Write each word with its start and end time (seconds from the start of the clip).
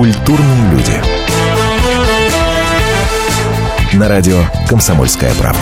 Культурные 0.00 0.70
люди. 0.70 0.94
На 3.92 4.08
радио 4.08 4.38
«Комсомольская 4.66 5.30
правда». 5.34 5.60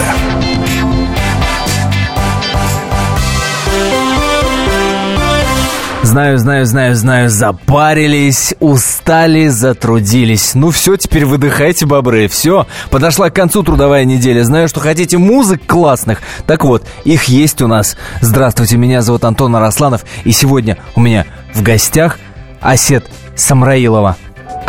Знаю, 6.04 6.38
знаю, 6.38 6.66
знаю, 6.66 6.94
знаю, 6.94 7.30
запарились, 7.30 8.54
устали, 8.60 9.48
затрудились. 9.48 10.54
Ну 10.54 10.70
все, 10.70 10.96
теперь 10.96 11.24
выдыхайте, 11.24 11.84
бобры, 11.84 12.28
все. 12.28 12.68
Подошла 12.90 13.30
к 13.30 13.34
концу 13.34 13.64
трудовая 13.64 14.04
неделя. 14.04 14.44
Знаю, 14.44 14.68
что 14.68 14.78
хотите 14.78 15.18
музык 15.18 15.62
классных. 15.66 16.20
Так 16.46 16.62
вот, 16.64 16.86
их 17.02 17.24
есть 17.24 17.60
у 17.60 17.66
нас. 17.66 17.96
Здравствуйте, 18.20 18.76
меня 18.76 19.02
зовут 19.02 19.24
Антон 19.24 19.56
Арасланов. 19.56 20.04
И 20.22 20.30
сегодня 20.30 20.78
у 20.94 21.00
меня 21.00 21.26
в 21.52 21.62
гостях 21.64 22.20
Асет 22.60 23.04
Самраилова. 23.34 24.16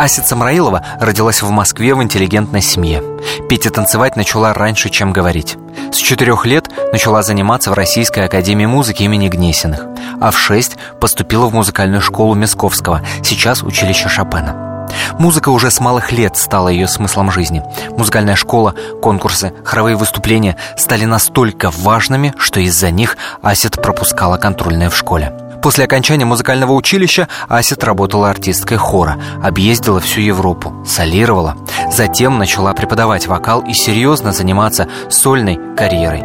Асет 0.00 0.26
Самраилова 0.26 0.82
родилась 0.98 1.42
в 1.42 1.50
Москве 1.50 1.94
в 1.94 2.02
интеллигентной 2.02 2.62
семье. 2.62 3.02
Петь 3.50 3.66
и 3.66 3.68
танцевать 3.68 4.16
начала 4.16 4.54
раньше, 4.54 4.88
чем 4.88 5.12
говорить. 5.12 5.58
С 5.92 5.96
четырех 5.96 6.46
лет 6.46 6.70
начала 6.90 7.22
заниматься 7.22 7.70
в 7.70 7.74
Российской 7.74 8.24
академии 8.24 8.64
музыки 8.64 9.02
имени 9.02 9.28
Гнесиных, 9.28 9.84
а 10.18 10.30
в 10.30 10.38
шесть 10.38 10.78
поступила 11.02 11.48
в 11.48 11.54
музыкальную 11.54 12.00
школу 12.00 12.34
Мисковского, 12.34 13.02
сейчас 13.22 13.62
училище 13.62 14.08
Шопена. 14.08 14.88
Музыка 15.18 15.50
уже 15.50 15.70
с 15.70 15.80
малых 15.80 16.12
лет 16.12 16.34
стала 16.34 16.68
ее 16.68 16.88
смыслом 16.88 17.30
жизни. 17.30 17.62
Музыкальная 17.90 18.36
школа, 18.36 18.74
конкурсы, 19.02 19.52
хоровые 19.66 19.96
выступления 19.96 20.56
стали 20.78 21.04
настолько 21.04 21.70
важными, 21.70 22.32
что 22.38 22.58
из-за 22.60 22.90
них 22.90 23.18
Асет 23.42 23.82
пропускала 23.82 24.38
контрольные 24.38 24.88
в 24.88 24.96
школе. 24.96 25.49
После 25.62 25.84
окончания 25.84 26.24
музыкального 26.24 26.72
училища 26.72 27.28
Асет 27.48 27.84
работала 27.84 28.30
артисткой 28.30 28.78
хора, 28.78 29.20
объездила 29.42 30.00
всю 30.00 30.20
Европу, 30.20 30.74
солировала. 30.86 31.56
Затем 31.92 32.38
начала 32.38 32.72
преподавать 32.72 33.26
вокал 33.26 33.60
и 33.60 33.72
серьезно 33.74 34.32
заниматься 34.32 34.88
сольной 35.10 35.58
карьерой. 35.76 36.24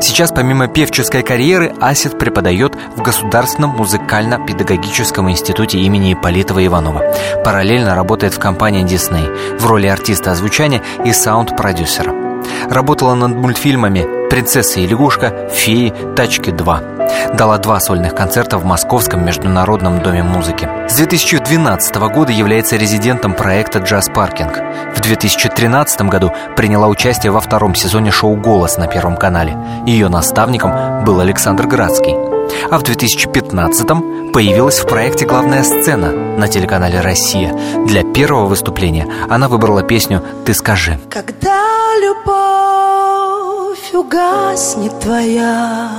Сейчас 0.00 0.32
помимо 0.32 0.66
певческой 0.66 1.22
карьеры 1.22 1.74
Асет 1.80 2.18
преподает 2.18 2.74
в 2.96 3.02
Государственном 3.02 3.70
музыкально-педагогическом 3.70 5.30
институте 5.30 5.78
имени 5.78 6.14
Ипполитова 6.14 6.64
Иванова. 6.66 7.14
Параллельно 7.44 7.94
работает 7.94 8.34
в 8.34 8.40
компании 8.40 8.84
Disney 8.84 9.58
в 9.58 9.66
роли 9.66 9.86
артиста 9.86 10.32
озвучания 10.32 10.82
и 11.04 11.12
саунд-продюсера. 11.12 12.31
Работала 12.70 13.14
над 13.14 13.36
мультфильмами 13.36 14.28
«Принцесса 14.28 14.80
и 14.80 14.86
лягушка», 14.86 15.48
«Феи», 15.52 15.92
«Тачки 16.16 16.50
2». 16.50 17.36
Дала 17.36 17.58
два 17.58 17.80
сольных 17.80 18.14
концерта 18.14 18.58
в 18.58 18.64
Московском 18.64 19.24
международном 19.24 20.00
доме 20.02 20.22
музыки. 20.22 20.68
С 20.88 20.96
2012 20.96 21.96
года 21.96 22.32
является 22.32 22.76
резидентом 22.76 23.34
проекта 23.34 23.80
«Джаз 23.80 24.08
Паркинг». 24.08 24.58
В 24.94 25.00
2013 25.00 26.02
году 26.02 26.32
приняла 26.56 26.88
участие 26.88 27.32
во 27.32 27.40
втором 27.40 27.74
сезоне 27.74 28.10
шоу 28.10 28.36
«Голос» 28.36 28.78
на 28.78 28.86
Первом 28.86 29.16
канале. 29.16 29.56
Ее 29.86 30.08
наставником 30.08 31.04
был 31.04 31.20
Александр 31.20 31.66
Градский. 31.66 32.31
А 32.70 32.78
в 32.78 32.82
2015-м 32.82 34.32
появилась 34.32 34.80
в 34.80 34.86
проекте 34.86 35.26
«Главная 35.26 35.62
сцена» 35.62 36.10
на 36.10 36.48
телеканале 36.48 37.00
«Россия». 37.00 37.52
Для 37.86 38.02
первого 38.02 38.46
выступления 38.46 39.06
она 39.28 39.48
выбрала 39.48 39.82
песню 39.82 40.22
«Ты 40.44 40.54
скажи». 40.54 40.98
Когда 41.10 41.60
любовь 42.00 43.92
угаснет 43.94 44.98
твоя 45.00 45.90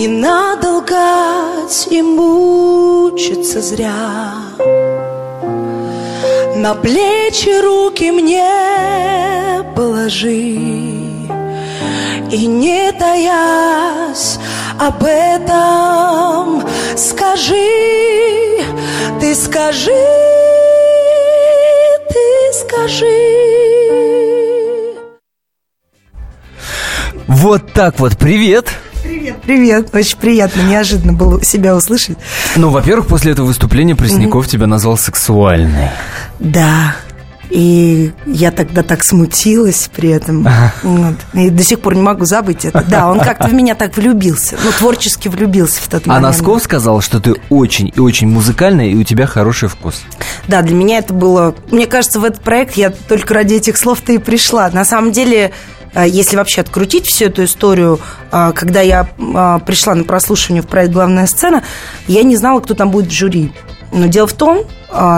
не 0.00 0.08
надо 0.08 0.70
лгать 0.76 1.88
и 1.90 2.00
мучиться 2.00 3.60
зря 3.60 4.34
На 6.56 6.74
плечи 6.74 7.60
руки 7.60 8.10
мне 8.10 9.62
положи 9.76 10.89
И 12.30 12.46
не 12.46 12.92
таясь 12.92 14.38
об 14.78 15.02
этом 15.02 16.64
Скажи, 16.96 17.54
ты 19.20 19.34
скажи, 19.34 19.90
ты 22.08 22.52
скажи 22.52 23.40
Вот 27.26 27.72
так 27.72 27.98
вот, 27.98 28.16
привет! 28.16 28.68
Привет, 29.02 29.36
привет. 29.42 29.94
Очень 29.94 30.18
приятно, 30.18 30.60
неожиданно 30.60 31.14
было 31.14 31.42
себя 31.42 31.74
услышать. 31.74 32.18
Ну, 32.54 32.68
во-первых, 32.70 33.06
после 33.06 33.32
этого 33.32 33.46
выступления 33.46 33.96
Пресняков 33.96 34.46
mm-hmm. 34.46 34.50
тебя 34.50 34.66
назвал 34.66 34.96
сексуальной. 34.98 35.88
Да. 36.38 36.94
И 37.50 38.12
я 38.26 38.52
тогда 38.52 38.82
так 38.82 39.02
смутилась 39.02 39.90
при 39.94 40.10
этом. 40.10 40.48
Вот. 40.82 41.16
И 41.34 41.50
до 41.50 41.62
сих 41.64 41.80
пор 41.80 41.96
не 41.96 42.02
могу 42.02 42.24
забыть 42.24 42.64
это. 42.64 42.84
Да, 42.88 43.08
он 43.08 43.20
как-то 43.20 43.48
в 43.48 43.52
меня 43.52 43.74
так 43.74 43.96
влюбился. 43.96 44.56
Ну, 44.62 44.70
творчески 44.70 45.28
влюбился 45.28 45.82
в 45.82 45.88
тот 45.88 46.04
а 46.06 46.08
момент. 46.08 46.24
А 46.24 46.28
Носков 46.28 46.62
сказал, 46.62 47.00
что 47.00 47.20
ты 47.20 47.34
очень 47.48 47.92
и 47.94 48.00
очень 48.00 48.28
музыкальная, 48.28 48.86
и 48.86 48.94
у 48.94 49.02
тебя 49.02 49.26
хороший 49.26 49.68
вкус. 49.68 50.02
Да, 50.46 50.62
для 50.62 50.74
меня 50.74 50.98
это 50.98 51.12
было... 51.12 51.54
Мне 51.70 51.86
кажется, 51.86 52.20
в 52.20 52.24
этот 52.24 52.40
проект 52.40 52.76
я 52.76 52.90
только 52.90 53.34
ради 53.34 53.54
этих 53.54 53.76
слов-то 53.76 54.12
и 54.12 54.18
пришла. 54.18 54.70
На 54.70 54.84
самом 54.84 55.10
деле 55.10 55.52
а, 55.92 56.06
если 56.06 56.36
вообще 56.36 56.60
открутить 56.60 57.06
всю 57.06 57.26
эту 57.26 57.44
историю, 57.44 58.00
а, 58.30 58.52
когда 58.52 58.80
я 58.80 59.08
а, 59.34 59.58
пришла 59.58 59.94
на 59.94 60.04
прослушивание 60.04 60.62
в 60.62 60.68
проект 60.68 60.92
«Главная 60.92 61.26
сцена», 61.26 61.64
я 62.06 62.22
не 62.22 62.36
знала, 62.36 62.60
кто 62.60 62.74
там 62.74 62.90
будет 62.90 63.10
в 63.10 63.14
жюри. 63.14 63.52
Но 63.92 64.06
дело 64.06 64.28
в 64.28 64.34
том, 64.34 64.64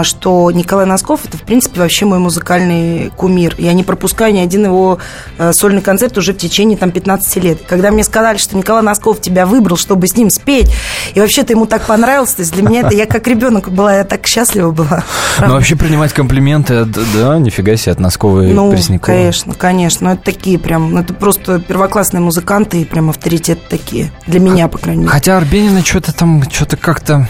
что 0.03 0.51
Николай 0.51 0.85
Носков– 0.85 1.21
это, 1.25 1.37
в 1.37 1.41
принципе, 1.41 1.79
вообще 1.81 2.05
мой 2.05 2.19
музыкальный 2.19 3.11
кумир. 3.15 3.55
Я 3.57 3.73
не 3.73 3.83
пропускаю 3.83 4.33
ни 4.33 4.39
один 4.39 4.65
его 4.65 4.99
а, 5.37 5.53
сольный 5.53 5.81
концерт 5.81 6.17
уже 6.17 6.33
в 6.33 6.37
течение 6.37 6.77
там, 6.77 6.91
15 6.91 7.35
лет. 7.37 7.61
Когда 7.67 7.91
мне 7.91 8.03
сказали, 8.03 8.37
что 8.37 8.55
Николай 8.57 8.83
Носков 8.83 9.21
тебя 9.21 9.45
выбрал, 9.45 9.77
чтобы 9.77 10.07
с 10.07 10.15
ним 10.15 10.29
спеть, 10.29 10.71
и 11.13 11.19
вообще 11.19 11.43
ты 11.43 11.53
ему 11.53 11.65
так 11.65 11.83
понравился, 11.85 12.37
то 12.37 12.41
есть 12.41 12.53
для 12.53 12.63
меня 12.63 12.81
это 12.81 12.95
я 12.95 13.05
как 13.05 13.27
ребенок 13.27 13.69
была, 13.69 13.95
я 13.97 14.03
так 14.03 14.27
счастлива 14.27 14.71
была. 14.71 15.03
Ну, 15.39 15.53
вообще 15.53 15.75
принимать 15.75 16.13
комплименты, 16.13 16.85
да, 16.85 17.37
нифига 17.37 17.75
себе, 17.75 17.93
от 17.93 17.99
Носкова 17.99 18.41
и 18.41 18.53
Ну, 18.53 18.73
конечно, 19.01 19.53
конечно. 19.53 20.09
Ну, 20.09 20.13
это 20.15 20.23
такие 20.23 20.59
прям, 20.59 20.93
ну, 20.93 20.99
это 20.99 21.13
просто 21.13 21.59
первоклассные 21.59 22.21
музыканты 22.21 22.81
и 22.81 22.85
прям 22.85 23.09
авторитеты 23.09 23.61
такие. 23.69 24.11
Для 24.27 24.39
меня, 24.39 24.67
по 24.67 24.77
крайней 24.77 25.01
мере. 25.01 25.11
Хотя 25.11 25.37
Арбенина 25.37 25.83
что-то 25.83 26.13
там, 26.13 26.43
что-то 26.49 26.77
как-то 26.77 27.27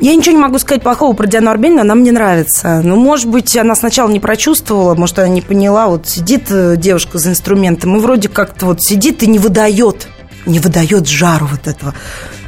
я 0.00 0.14
ничего 0.14 0.36
не 0.36 0.42
могу 0.42 0.58
сказать 0.58 0.82
плохого 0.82 1.14
про 1.14 1.26
Диану 1.26 1.50
Арбенину, 1.50 1.80
она 1.80 1.94
мне 1.94 2.12
нравится. 2.12 2.80
Ну, 2.84 2.96
может 2.96 3.26
быть, 3.26 3.56
она 3.56 3.74
сначала 3.74 4.08
не 4.08 4.20
прочувствовала, 4.20 4.94
может, 4.94 5.18
она 5.18 5.28
не 5.28 5.42
поняла. 5.42 5.88
Вот 5.88 6.08
сидит 6.08 6.50
э, 6.50 6.76
девушка 6.76 7.18
за 7.18 7.30
инструментом 7.30 7.96
и 7.96 8.00
вроде 8.00 8.28
как-то 8.28 8.66
вот 8.66 8.82
сидит 8.82 9.22
и 9.22 9.26
не 9.26 9.38
выдает, 9.38 10.08
не 10.46 10.60
выдает 10.60 11.08
жару 11.08 11.46
вот 11.46 11.66
этого. 11.66 11.94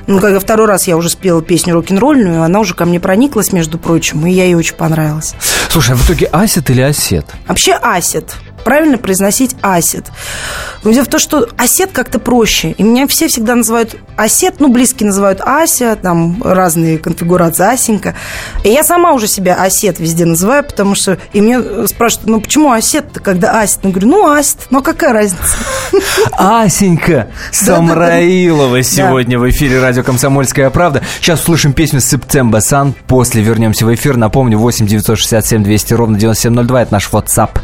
Ну, 0.07 0.21
когда 0.21 0.41
второй 0.41 0.67
раз 0.67 0.89
я 0.89 0.97
уже 0.97 1.09
спела 1.09 1.43
песню 1.43 1.75
рок-н-ролльную, 1.75 2.43
она 2.43 2.61
уже 2.61 2.75
ко 2.75 2.85
мне 2.85 2.99
прониклась, 2.99 3.53
между 3.53 3.79
прочим, 3.79 4.27
и 4.27 4.33
я 4.33 4.45
ей 4.45 4.55
очень 4.55 4.75
понравилась. 4.75 5.35
Слушай, 5.69 5.93
а 5.93 5.97
в 5.97 6.05
итоге 6.05 6.29
асет 6.33 6.71
или 6.71 6.81
осет? 6.81 7.27
Вообще 7.47 7.73
асет 7.81 8.35
правильно 8.65 8.99
произносить 8.99 9.57
асет. 9.63 10.07
Но 10.85 10.93
дело 10.93 11.05
в 11.05 11.09
том, 11.09 11.21
что 11.21 11.49
осет 11.57 11.91
как-то 11.93 12.19
проще. 12.19 12.73
И 12.73 12.83
меня 12.83 13.07
все 13.07 13.29
всегда 13.29 13.55
называют 13.55 13.97
осет, 14.17 14.61
ну, 14.61 14.69
близкие 14.69 15.09
называют 15.09 15.41
Ася, 15.41 15.97
там 16.01 16.43
разные 16.43 16.99
конфигурации 16.99 17.73
Асенька. 17.73 18.15
И 18.65 18.69
я 18.69 18.85
сама 18.85 19.13
уже 19.13 19.27
себя 19.27 19.55
осет 19.55 19.99
везде 19.99 20.25
называю, 20.25 20.65
потому 20.65 20.95
что... 20.95 21.19
И 21.33 21.41
мне 21.41 21.87
спрашивают, 21.87 22.29
ну, 22.29 22.41
почему 22.41 22.71
осет-то, 22.73 23.21
когда 23.21 23.61
асет? 23.61 23.81
Я 23.83 23.91
говорю, 23.91 24.09
ну, 24.09 24.31
асет, 24.31 24.67
ну, 24.71 24.79
а 24.79 24.83
какая 24.83 25.13
разница? 25.13 25.57
Асенька 26.33 27.29
Самраилова 27.53 28.83
сегодня 28.83 29.39
в 29.39 29.49
эфире 29.51 29.81
радио 29.81 30.03
«Комсомольская 30.03 30.71
правда». 30.71 31.03
Сейчас 31.21 31.41
услышим 31.41 31.73
песню 31.73 32.01
«Септемба 32.01 32.59
Сан». 32.59 32.95
После 33.07 33.43
вернемся 33.43 33.87
в 33.87 33.95
эфир. 33.95 34.17
Напомню, 34.17 34.59
8 34.59 34.87
967 34.87 35.63
200 35.63 35.95
ровно 35.95 36.19
9702. 36.19 36.83
Это 36.83 36.93
наш 36.93 37.09
WhatsApp. 37.11 37.61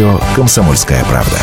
Радио 0.00 0.18
«Комсомольская 0.34 1.04
правда». 1.04 1.36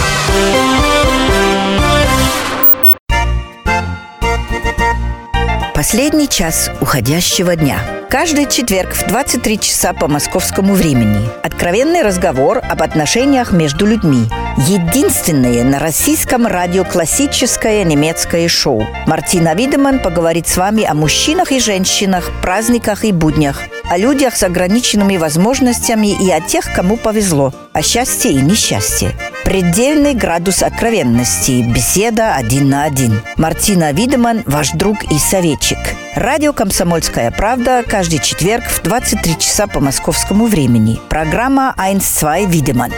Последний 5.76 6.28
час 6.28 6.72
уходящего 6.82 7.56
дня. 7.56 7.78
Каждый 8.10 8.48
четверг 8.48 8.94
в 8.94 9.08
23 9.08 9.60
часа 9.60 9.94
по 9.94 10.08
московскому 10.08 10.74
времени. 10.74 11.30
Откровенный 11.44 12.02
разговор 12.02 12.60
об 12.68 12.82
отношениях 12.82 13.52
между 13.52 13.86
людьми. 13.86 14.28
Единственное 14.58 15.64
на 15.64 15.78
российском 15.78 16.48
радио 16.48 16.84
классическое 16.84 17.84
немецкое 17.84 18.48
шоу. 18.48 18.88
Мартина 19.06 19.54
Видеман 19.54 20.00
поговорит 20.00 20.48
с 20.48 20.58
вами 20.58 20.84
о 20.84 20.96
мужчинах 20.96 21.52
и 21.52 21.60
женщинах, 21.60 22.32
праздниках 22.42 23.06
и 23.06 23.12
буднях, 23.12 23.62
о 23.90 23.98
людях 23.98 24.36
с 24.36 24.44
ограниченными 24.44 25.18
возможностями 25.18 26.08
и 26.08 26.30
о 26.32 26.42
тех, 26.42 26.66
кому 26.74 26.98
повезло, 26.98 27.54
о 27.74 27.82
счастье 27.82 28.32
и 28.32 28.42
несчастье. 28.42 29.12
Предельный 29.44 30.14
градус 30.14 30.62
откровенности. 30.62 31.62
Беседа 31.62 32.36
один 32.36 32.70
на 32.70 32.84
один. 32.84 33.22
Мартина 33.38 33.94
Видеман, 33.94 34.44
ваш 34.46 34.72
друг 34.72 35.04
и 35.10 35.18
советчик. 35.18 35.78
Радио 36.16 36.52
«Комсомольская 36.52 37.32
правда» 37.32 37.84
каждый 37.88 38.20
четверг 38.20 38.66
в 38.66 38.82
23 38.84 39.38
часа 39.38 39.68
по 39.68 39.80
московскому 39.80 40.48
времени. 40.48 41.00
Программа 41.10 41.74
«1-2 41.78 42.50
Видеман». 42.50 42.92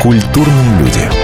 Культурные 0.00 0.78
люди. 0.80 1.23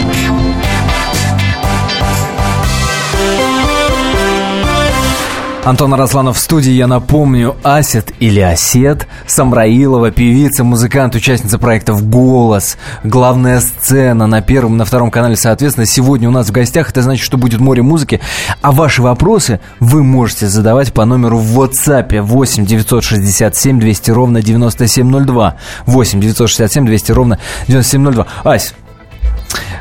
Антон 5.63 5.93
Арасланов 5.93 6.37
в 6.37 6.39
студии, 6.39 6.71
я 6.71 6.87
напомню, 6.87 7.55
Асет 7.61 8.13
или 8.19 8.39
Осет, 8.39 9.07
Самраилова, 9.27 10.09
певица, 10.09 10.63
музыкант, 10.63 11.13
участница 11.13 11.59
проектов 11.59 12.09
«Голос», 12.09 12.77
главная 13.03 13.59
сцена 13.59 14.25
на 14.25 14.41
первом, 14.41 14.77
на 14.77 14.85
втором 14.85 15.11
канале, 15.11 15.35
соответственно, 15.35 15.85
сегодня 15.85 16.29
у 16.29 16.31
нас 16.31 16.47
в 16.47 16.51
гостях, 16.51 16.89
это 16.89 17.03
значит, 17.03 17.23
что 17.23 17.37
будет 17.37 17.59
море 17.59 17.83
музыки, 17.83 18.21
а 18.63 18.71
ваши 18.71 19.03
вопросы 19.03 19.59
вы 19.79 20.01
можете 20.01 20.47
задавать 20.47 20.93
по 20.93 21.05
номеру 21.05 21.37
в 21.37 21.61
WhatsApp 21.61 22.21
8 22.21 22.65
967 22.65 23.79
200 23.79 24.11
ровно 24.11 24.41
9702, 24.41 25.57
8 25.85 26.21
967 26.21 26.85
200 26.87 27.11
ровно 27.11 27.39
9702. 27.67 28.25
Ась, 28.43 28.73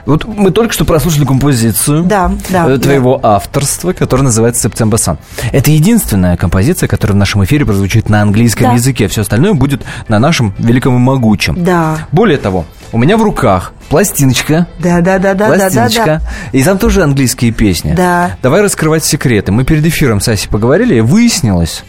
вот 0.07 0.25
мы 0.26 0.50
только 0.50 0.73
что 0.73 0.85
прослушали 0.85 1.25
композицию 1.25 2.04
Да, 2.04 2.33
да, 2.49 2.69
э, 2.71 2.78
твоего 2.78 3.21
авторства, 3.23 3.92
которая 3.92 4.25
называется 4.25 4.62
«Септембер 4.62 4.99
Сан». 4.99 5.19
Это 5.52 5.71
единственная 5.71 6.37
композиция, 6.37 6.88
которая 6.88 7.14
в 7.14 7.19
нашем 7.19 7.45
эфире 7.45 7.64
прозвучит 7.64 8.09
на 8.09 8.23
английском 8.23 8.69
Да. 8.69 8.73
языке. 8.75 9.09
Все 9.09 9.23
остальное 9.23 9.54
будет 9.54 9.83
на 10.09 10.19
нашем 10.19 10.54
великом 10.59 10.97
и 10.97 10.99
могучем. 10.99 11.62
Да. 11.62 12.07
Более 12.12 12.38
того, 12.38 12.64
у 12.92 12.99
меня 12.99 13.16
в 13.16 13.23
руках 13.23 13.73
пластиночка. 13.88 14.66
Да, 14.78 15.00
да, 15.00 15.19
да, 15.19 15.35
да, 15.35 15.49
да, 15.49 15.49
да, 15.49 15.57
пластиночка. 15.59 16.04
да. 16.04 16.23
И 16.52 16.62
там 16.62 16.78
тоже 16.78 17.02
английские 17.02 17.52
песни. 17.52 17.95
Да. 17.97 18.37
Давай 18.42 18.62
раскрывать 18.62 19.04
секреты. 19.04 19.52
Мы 19.52 19.64
перед 19.64 19.85
эфиром 19.85 20.21
с 20.21 20.28
Асей 20.28 20.49
поговорили, 20.49 20.97
и 20.97 21.00
выяснилось, 21.00 21.85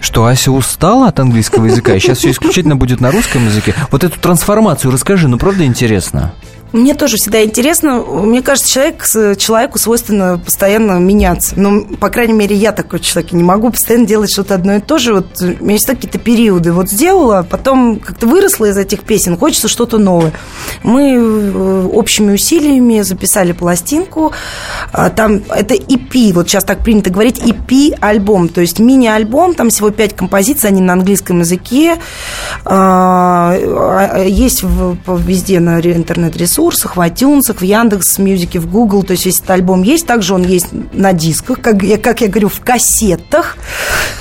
что 0.00 0.26
Ася 0.26 0.50
устала 0.50 1.08
от 1.08 1.20
английского 1.20 1.66
языка, 1.66 1.94
и 1.94 2.00
сейчас 2.00 2.18
все 2.18 2.30
исключительно 2.32 2.76
будет 2.76 3.00
на 3.00 3.10
русском 3.10 3.44
языке. 3.46 3.74
Вот 3.90 4.02
эту 4.04 4.18
трансформацию 4.18 4.90
расскажи, 4.92 5.28
ну 5.28 5.38
правда 5.38 5.64
интересно. 5.64 6.32
Мне 6.72 6.94
тоже 6.94 7.16
всегда 7.16 7.44
интересно. 7.44 8.00
Мне 8.00 8.40
кажется, 8.40 8.68
человек, 8.68 9.38
человеку 9.38 9.78
свойственно 9.78 10.38
постоянно 10.38 10.92
меняться. 10.98 11.54
Ну, 11.56 11.84
по 11.84 12.08
крайней 12.08 12.32
мере, 12.32 12.56
я 12.56 12.72
такой 12.72 13.00
человек. 13.00 13.32
Не 13.32 13.42
могу 13.42 13.70
постоянно 13.70 14.06
делать 14.06 14.32
что-то 14.32 14.54
одно 14.54 14.76
и 14.76 14.80
то 14.80 14.96
же. 14.98 15.14
Вот 15.14 15.26
у 15.42 15.44
меня 15.62 15.74
есть 15.74 15.86
какие-то 15.86 16.18
периоды. 16.18 16.72
Вот 16.72 16.88
сделала, 16.88 17.46
потом 17.48 17.96
как-то 18.00 18.26
выросла 18.26 18.66
из 18.66 18.78
этих 18.78 19.02
песен. 19.02 19.36
Хочется 19.36 19.68
что-то 19.68 19.98
новое. 19.98 20.32
Мы 20.82 21.12
э, 21.14 21.86
общими 21.92 22.32
усилиями 22.32 23.02
записали 23.02 23.52
пластинку. 23.52 24.32
А, 24.92 25.10
Там 25.10 25.42
это 25.50 25.74
EP. 25.74 26.32
Вот 26.32 26.48
сейчас 26.48 26.64
так 26.64 26.78
принято 26.82 27.10
говорить 27.10 27.38
EP-альбом. 27.38 28.48
То 28.48 28.62
есть 28.62 28.78
мини-альбом. 28.78 29.54
Там 29.54 29.68
всего 29.68 29.90
пять 29.90 30.16
композиций. 30.16 30.70
Они 30.70 30.80
на 30.80 30.94
английском 30.94 31.40
языке. 31.40 31.96
А, 32.64 33.54
а, 33.54 34.24
Есть 34.24 34.62
везде 34.62 35.60
на 35.60 35.80
ре- 35.80 35.92
интернет-ресурсах, 36.62 36.96
в 36.96 37.00
iTunes, 37.00 37.52
в 37.56 37.62
Яндекс 37.62 38.18
Мьюзике, 38.18 38.58
в 38.58 38.70
Google. 38.70 39.02
То 39.02 39.12
есть 39.12 39.26
весь 39.26 39.38
этот 39.38 39.50
альбом 39.50 39.82
есть. 39.82 40.06
Также 40.06 40.34
он 40.34 40.42
есть 40.42 40.68
на 40.92 41.12
дисках, 41.12 41.60
как 41.60 41.82
я, 41.82 41.98
как 41.98 42.20
я 42.20 42.28
говорю, 42.28 42.48
в 42.48 42.60
кассетах. 42.60 43.56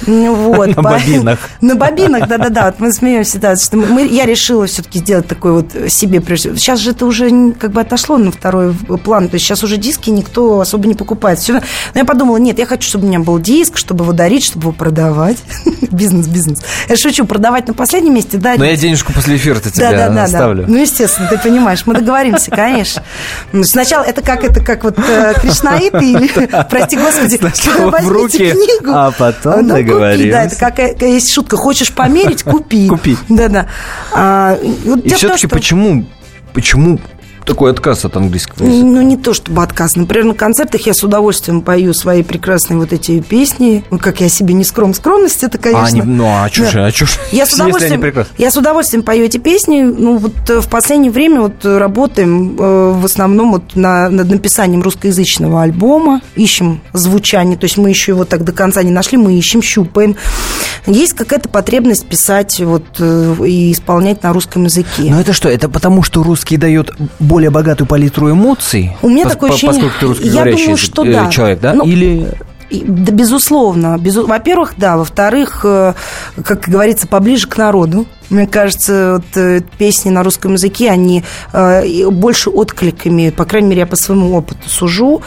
Вот. 0.07 0.67
На 0.75 0.81
бобинах. 0.81 1.39
На 1.61 1.75
бобинах, 1.75 2.27
да-да-да. 2.27 2.65
Вот 2.65 2.79
мы 2.79 2.91
смеемся, 2.91 3.39
да, 3.39 3.55
что 3.55 3.77
мы, 3.77 4.07
я 4.07 4.25
решила 4.25 4.65
все-таки 4.65 4.99
сделать 4.99 5.27
такой 5.27 5.51
вот 5.53 5.71
себе. 5.89 6.21
Сейчас 6.37 6.79
же 6.79 6.91
это 6.91 7.05
уже 7.05 7.51
как 7.53 7.71
бы 7.71 7.81
отошло 7.81 8.17
на 8.17 8.31
второй 8.31 8.73
план. 8.73 9.29
То 9.29 9.35
есть 9.35 9.45
сейчас 9.45 9.63
уже 9.63 9.77
диски 9.77 10.09
никто 10.09 10.59
особо 10.61 10.87
не 10.87 10.95
покупает. 10.95 11.39
Всё- 11.39 11.53
Но 11.53 11.61
я 11.95 12.05
подумала, 12.05 12.37
нет, 12.37 12.57
я 12.59 12.65
хочу, 12.65 12.87
чтобы 12.87 13.05
у 13.05 13.07
меня 13.07 13.19
был 13.19 13.37
диск, 13.39 13.77
чтобы 13.77 14.03
его 14.03 14.13
дарить, 14.13 14.43
чтобы 14.43 14.63
его 14.63 14.71
продавать. 14.71 15.37
Бизнес, 15.91 16.27
бизнес. 16.27 16.61
Я 16.89 16.95
шучу, 16.95 17.25
продавать 17.25 17.67
на 17.67 17.73
последнем 17.73 18.15
месте, 18.15 18.37
да. 18.37 18.55
Но 18.57 18.65
я 18.65 18.75
денежку 18.75 19.11
после 19.13 19.35
эфира-то 19.35 19.69
тебе 19.71 19.89
Да, 19.91 19.97
да, 19.97 20.09
да, 20.09 20.23
оставлю. 20.23 20.63
да. 20.63 20.69
Ну, 20.71 20.77
естественно, 20.77 21.27
ты 21.27 21.37
понимаешь, 21.37 21.83
мы 21.85 21.93
договоримся, 21.93 22.30
конечно. 22.51 23.03
Ну, 23.51 23.63
Сначала 23.63 24.03
это 24.03 24.21
как 24.21 24.43
это 24.43 24.63
как 24.63 24.83
вот 24.83 24.97
э, 24.99 25.33
кришнаиты 25.39 26.05
или, 26.05 26.49
прости 26.69 26.97
господи, 26.97 27.37
в 27.37 28.07
руки, 28.07 28.51
книгу, 28.51 28.91
а 28.93 29.11
потом 29.11 29.67
ну, 29.67 29.75
договоримся. 29.75 30.31
Да, 30.31 30.43
это 30.43 30.55
как 30.55 31.01
есть 31.01 31.33
шутка, 31.33 31.57
хочешь 31.57 31.91
померить, 31.91 32.43
купи. 32.43 32.87
Купи. 32.87 33.17
Да, 33.29 33.49
да. 33.49 33.67
А, 34.13 34.57
вот 34.85 35.05
И 35.05 35.13
все-таки 35.13 35.47
что- 35.47 35.49
почему, 35.49 36.05
почему 36.53 36.99
такой 37.45 37.71
отказ 37.71 38.05
от 38.05 38.15
английского 38.17 38.65
языка? 38.65 38.85
Ну, 38.85 39.01
не 39.01 39.17
то 39.17 39.33
чтобы 39.33 39.63
отказ. 39.63 39.95
Например, 39.95 40.25
на 40.25 40.33
концертах 40.33 40.81
я 40.87 40.93
с 40.93 41.03
удовольствием 41.03 41.61
пою 41.61 41.93
свои 41.93 42.23
прекрасные 42.23 42.77
вот 42.77 42.93
эти 42.93 43.19
песни. 43.19 43.83
Ну, 43.91 43.97
как 43.99 44.21
я 44.21 44.29
себе 44.29 44.53
не 44.53 44.63
скром. 44.63 44.93
Скромность 44.93 45.43
это, 45.43 45.57
конечно. 45.57 45.83
А, 45.83 45.87
они- 45.87 46.01
ну 46.01 46.25
а 46.27 46.49
чё 46.49 46.63
Да. 46.63 46.69
же, 46.71 46.85
а 46.85 46.91
же, 46.91 47.05
Я 47.31 47.45
с, 47.47 47.53
удовольствием, 47.53 48.25
я 48.37 48.51
с 48.51 48.57
удовольствием 48.57 49.03
пою 49.03 49.25
эти 49.25 49.37
песни. 49.37 49.81
Ну, 49.81 50.17
вот 50.17 50.33
э, 50.49 50.59
в 50.61 50.67
последнее 50.67 51.11
время 51.11 51.41
вот 51.41 51.65
э, 51.65 51.77
работаем 51.77 52.55
э, 52.59 52.91
в 52.99 53.05
основном 53.05 53.51
вот 53.53 53.75
на, 53.75 54.09
над 54.09 54.29
написанием 54.29 54.81
русскоязычного 54.81 55.63
альбома. 55.63 56.21
Ищем 56.35 56.81
звучание. 56.93 57.57
То 57.57 57.65
есть 57.65 57.77
мы 57.77 57.89
еще 57.89 58.11
его 58.11 58.25
так 58.25 58.43
до 58.43 58.51
конца 58.51 58.83
не 58.83 58.91
нашли. 58.91 59.17
Мы 59.17 59.33
ищем, 59.37 59.61
щупаем. 59.61 60.15
Есть 60.85 61.13
какая-то 61.13 61.49
потребность 61.49 62.05
писать 62.07 62.59
вот, 62.59 62.83
э, 62.99 63.35
и 63.45 63.71
исполнять 63.71 64.23
на 64.23 64.33
русском 64.33 64.63
языке. 64.63 65.03
Ну 65.09 65.19
это 65.19 65.33
что, 65.33 65.49
это 65.49 65.69
потому, 65.69 66.03
что 66.03 66.23
русский 66.23 66.57
дает 66.57 66.91
более 67.31 67.49
богатую 67.49 67.87
палитру 67.87 68.29
эмоций? 68.31 68.91
У 69.01 69.09
меня 69.09 69.25
такое 69.27 69.49
ощущение- 69.51 69.83
Поскольку 69.89 69.99
ты 69.99 70.05
я 70.05 70.09
русскоговорящий 70.09 70.63
думаю, 70.65 70.77
что 70.77 71.05
э, 71.05 71.11
да. 71.13 71.27
человек, 71.29 71.59
да? 71.61 71.73
Ну, 71.73 71.85
Или... 71.85 72.27
Да, 72.71 73.11
безусловно. 73.11 73.97
Безу- 73.97 74.25
Во-первых, 74.27 74.75
да. 74.77 74.95
Во-вторых, 74.97 75.61
э, 75.65 75.93
как 76.45 76.61
говорится, 76.69 77.07
поближе 77.07 77.47
к 77.47 77.57
народу. 77.57 78.05
Мне 78.31 78.47
кажется, 78.47 79.15
вот, 79.15 79.37
э, 79.37 79.61
песни 79.77 80.09
на 80.09 80.23
русском 80.23 80.53
языке, 80.53 80.89
они 80.89 81.23
э, 81.51 82.09
больше 82.09 82.49
откликами, 82.49 83.29
по 83.29 83.43
крайней 83.43 83.67
мере, 83.67 83.81
я 83.81 83.85
по 83.85 83.97
своему 83.97 84.33
опыту 84.35 84.69
сужу. 84.69 85.21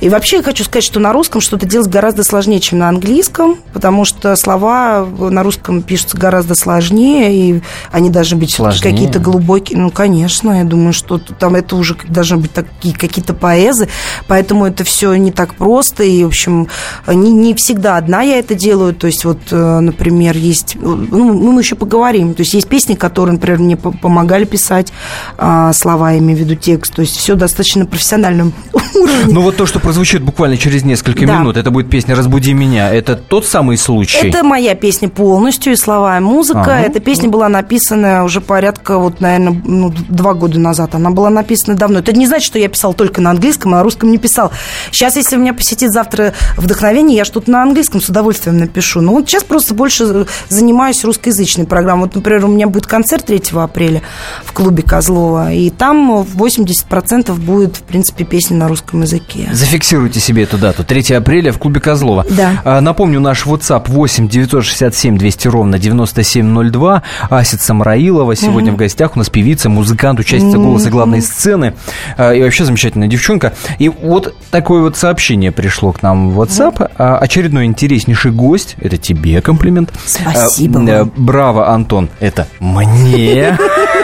И 0.00 0.08
вообще 0.08 0.38
я 0.38 0.42
хочу 0.42 0.64
сказать, 0.64 0.82
что 0.82 0.98
на 0.98 1.12
русском 1.12 1.40
что-то 1.40 1.64
делать 1.64 1.88
гораздо 1.88 2.24
сложнее, 2.24 2.58
чем 2.58 2.80
на 2.80 2.88
английском, 2.88 3.56
потому 3.72 4.04
что 4.04 4.34
слова 4.34 5.06
на 5.06 5.44
русском 5.44 5.82
пишутся 5.82 6.16
гораздо 6.16 6.56
сложнее, 6.56 7.32
и 7.32 7.62
они 7.92 8.10
должны 8.10 8.36
быть 8.36 8.52
Сложнее? 8.52 8.92
какие-то 8.92 9.20
глубокие. 9.20 9.78
Ну, 9.78 9.90
конечно, 9.90 10.50
я 10.58 10.64
думаю, 10.64 10.92
что 10.92 11.18
там 11.18 11.54
это 11.54 11.76
уже 11.76 11.96
должны 12.08 12.38
быть 12.38 12.52
такие 12.52 12.94
какие-то 12.94 13.32
поэзы, 13.32 13.88
поэтому 14.26 14.66
это 14.66 14.82
все 14.82 15.14
не 15.14 15.30
так 15.30 15.54
просто, 15.54 16.02
и, 16.02 16.24
в 16.24 16.28
общем, 16.28 16.66
не, 17.06 17.30
не 17.30 17.54
всегда 17.54 17.96
одна 17.96 18.22
я 18.22 18.40
это 18.40 18.56
делаю, 18.56 18.92
то 18.92 19.06
есть 19.06 19.24
вот, 19.24 19.38
э, 19.52 19.80
например, 19.80 20.36
есть, 20.36 20.76
ну, 20.80 21.52
мы 21.52 21.60
еще 21.60 21.76
поговорим, 21.76 22.34
то 22.40 22.42
есть 22.42 22.54
есть 22.54 22.68
песни, 22.68 22.94
которые, 22.94 23.34
например, 23.34 23.58
мне 23.58 23.76
по- 23.76 23.90
помогали 23.90 24.46
писать 24.46 24.94
а, 25.36 25.74
слова, 25.74 26.16
имею 26.16 26.38
в 26.38 26.40
виду 26.40 26.54
текст, 26.54 26.94
то 26.94 27.02
есть 27.02 27.14
все 27.18 27.34
достаточно 27.34 27.82
на 27.82 27.86
профессиональном 27.86 28.54
уровне. 28.94 29.26
Ну 29.26 29.42
вот 29.42 29.58
то, 29.58 29.66
что 29.66 29.78
прозвучит 29.78 30.22
буквально 30.22 30.56
через 30.56 30.82
несколько 30.82 31.26
Да. 31.26 31.40
минут, 31.40 31.58
это 31.58 31.70
будет 31.70 31.90
песня 31.90 32.14
«Разбуди 32.16 32.54
меня». 32.54 32.90
Это 32.94 33.14
тот 33.14 33.44
самый 33.44 33.76
случай? 33.76 34.28
Это 34.28 34.42
моя 34.42 34.74
песня 34.74 35.10
полностью, 35.10 35.74
и 35.74 35.76
слова, 35.76 36.16
и 36.16 36.20
музыка. 36.22 36.60
Ага. 36.62 36.80
Эта 36.80 36.98
песня 37.00 37.28
была 37.28 37.50
написана 37.50 38.24
уже 38.24 38.40
порядка, 38.40 38.96
вот, 38.98 39.20
наверное, 39.20 39.60
ну, 39.62 39.92
два 40.08 40.32
года 40.32 40.58
назад. 40.58 40.94
Она 40.94 41.10
была 41.10 41.28
написана 41.28 41.76
давно. 41.76 41.98
Это 41.98 42.14
не 42.14 42.26
значит, 42.26 42.46
что 42.46 42.58
я 42.58 42.68
писал 42.70 42.94
только 42.94 43.20
на 43.20 43.32
английском, 43.32 43.74
а 43.74 43.76
на 43.76 43.82
русском 43.82 44.10
не 44.10 44.16
писал. 44.16 44.50
Сейчас, 44.92 45.16
если 45.16 45.36
меня 45.36 45.52
посетит 45.52 45.92
завтра 45.92 46.32
вдохновение, 46.56 47.18
я 47.18 47.26
что-то 47.26 47.50
на 47.50 47.62
английском 47.62 48.00
с 48.00 48.08
удовольствием 48.08 48.56
напишу. 48.56 49.02
Но 49.02 49.12
вот 49.12 49.28
сейчас 49.28 49.44
просто 49.44 49.74
больше 49.74 50.24
занимаюсь 50.48 51.04
русскоязычной 51.04 51.66
программой. 51.66 52.04
Вот 52.04 52.14
например, 52.20 52.44
у 52.44 52.48
меня 52.48 52.68
будет 52.68 52.86
концерт 52.86 53.24
3 53.26 53.42
апреля 53.54 54.02
в 54.44 54.52
клубе 54.52 54.82
Козлова, 54.82 55.52
и 55.52 55.70
там 55.70 56.22
80% 56.22 57.32
будет, 57.40 57.76
в 57.76 57.82
принципе, 57.82 58.24
песни 58.24 58.54
на 58.54 58.68
русском 58.68 59.02
языке. 59.02 59.48
Зафиксируйте 59.52 60.20
себе 60.20 60.42
эту 60.42 60.58
дату. 60.58 60.84
3 60.84 61.14
апреля 61.14 61.52
в 61.52 61.58
клубе 61.58 61.80
Козлова. 61.80 62.26
Да. 62.28 62.60
А, 62.64 62.80
напомню, 62.80 63.20
наш 63.20 63.46
WhatsApp 63.46 63.84
8 63.86 64.28
967 64.28 65.16
200 65.16 65.48
ровно 65.48 65.78
9702. 65.78 67.02
Асит 67.30 67.62
Самраилова 67.62 68.36
сегодня 68.36 68.72
в 68.72 68.76
гостях. 68.76 69.16
У 69.16 69.18
нас 69.18 69.30
певица, 69.30 69.68
музыкант, 69.68 70.20
участница 70.20 70.58
голоса 70.58 70.90
главной 70.90 71.22
сцены. 71.22 71.74
А, 72.16 72.32
и 72.32 72.42
вообще 72.42 72.64
замечательная 72.64 73.08
девчонка. 73.08 73.54
И 73.78 73.88
вот 73.88 74.34
такое 74.50 74.82
вот 74.82 74.96
сообщение 74.96 75.52
пришло 75.52 75.92
к 75.92 76.02
нам 76.02 76.30
в 76.30 76.40
WhatsApp. 76.40 76.90
А, 76.98 77.16
очередной 77.16 77.64
интереснейший 77.64 78.32
гость. 78.32 78.76
Это 78.78 78.98
тебе 78.98 79.40
комплимент. 79.40 79.90
Спасибо 80.04 80.80
э. 80.80 81.04
Браво, 81.16 81.70
Антон. 81.70 82.09
Это 82.18 82.46
мне. 82.58 83.56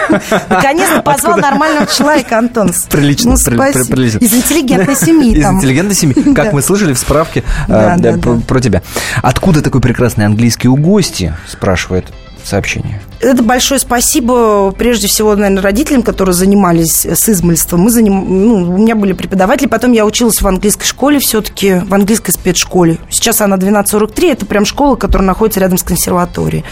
Наконец-то 0.48 1.02
позвал 1.02 1.38
нормального 1.38 1.86
человека, 1.86 2.38
Антон. 2.38 2.72
Прилично, 2.90 3.32
Ну, 3.32 3.36
прилично. 3.36 4.18
Из 4.18 4.32
интеллигентной 4.32 4.96
семьи 4.96 5.36
Из 5.36 5.44
интеллигентной 5.44 5.94
семьи. 5.94 6.34
Как 6.34 6.52
мы 6.52 6.62
слышали 6.62 6.92
в 6.92 6.98
справке 6.98 7.42
э, 7.68 8.16
про 8.46 8.60
тебя. 8.60 8.82
Откуда 9.22 9.62
такой 9.62 9.80
прекрасный 9.80 10.24
английский 10.26 10.68
у 10.68 10.76
гости? 10.76 11.34
Спрашивает 11.48 12.06
сообщение. 12.44 13.00
Это 13.18 13.42
большое 13.42 13.80
спасибо, 13.80 14.72
прежде 14.72 15.08
всего, 15.08 15.34
наверное, 15.34 15.62
родителям, 15.62 16.02
которые 16.02 16.34
занимались 16.34 17.06
с 17.06 17.28
измальством. 17.30 17.80
Мы 17.80 17.90
заним... 17.90 18.46
ну, 18.46 18.74
у 18.74 18.76
меня 18.76 18.94
были 18.94 19.14
преподаватели, 19.14 19.68
потом 19.68 19.92
я 19.92 20.04
училась 20.04 20.42
в 20.42 20.46
английской 20.46 20.84
школе 20.84 21.18
все-таки, 21.18 21.80
в 21.86 21.94
английской 21.94 22.32
спецшколе. 22.32 22.98
Сейчас 23.08 23.40
она 23.40 23.54
1243, 23.54 24.28
это 24.28 24.44
прям 24.44 24.66
школа, 24.66 24.96
которая 24.96 25.26
находится 25.26 25.60
рядом 25.60 25.78
с 25.78 25.82
консерваторией. 25.82 26.64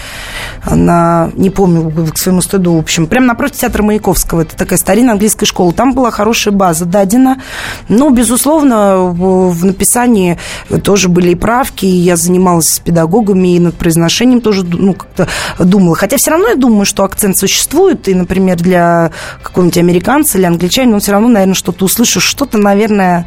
Она, 0.63 1.31
не 1.35 1.49
помню, 1.49 1.91
к 2.13 2.19
своему 2.19 2.43
стыду, 2.43 2.75
в 2.75 2.79
общем, 2.81 3.07
прям 3.07 3.25
напротив 3.25 3.57
театра 3.57 3.83
Маяковского. 3.83 4.43
Это 4.43 4.55
такая 4.55 4.79
старинная 4.79 5.13
английская 5.13 5.47
школа. 5.47 5.73
Там 5.73 5.95
была 5.95 6.11
хорошая 6.11 6.53
база 6.53 6.85
дадена. 6.85 7.41
Но, 7.89 8.11
безусловно, 8.11 8.99
в, 8.99 9.51
в 9.51 9.65
написании 9.65 10.39
тоже 10.83 11.09
были 11.09 11.31
и 11.31 11.35
правки, 11.35 11.87
и 11.87 11.89
я 11.89 12.17
занималась 12.17 12.69
с 12.69 12.79
педагогами, 12.81 13.57
и 13.57 13.61
над 13.61 13.77
произношением 13.77 14.43
тоже, 14.43 14.63
ну, 14.65 14.93
как-то 14.93 15.27
думала. 15.59 15.97
Хотя 15.97 16.19
все 16.19 16.34
равно 16.35 16.51
я 16.51 16.57
думаю, 16.57 16.85
что 16.85 17.05
акцент 17.05 17.37
существует, 17.37 18.09
и, 18.09 18.15
например, 18.15 18.57
для 18.57 19.11
какого-нибудь 19.43 19.79
американца 19.79 20.39
или 20.39 20.45
англичанина, 20.45 20.95
он 20.95 21.01
все 21.01 21.13
равно, 21.13 21.29
наверное, 21.29 21.55
что-то 21.55 21.85
услышишь, 21.85 22.25
что-то, 22.25 22.59
наверное, 22.59 23.27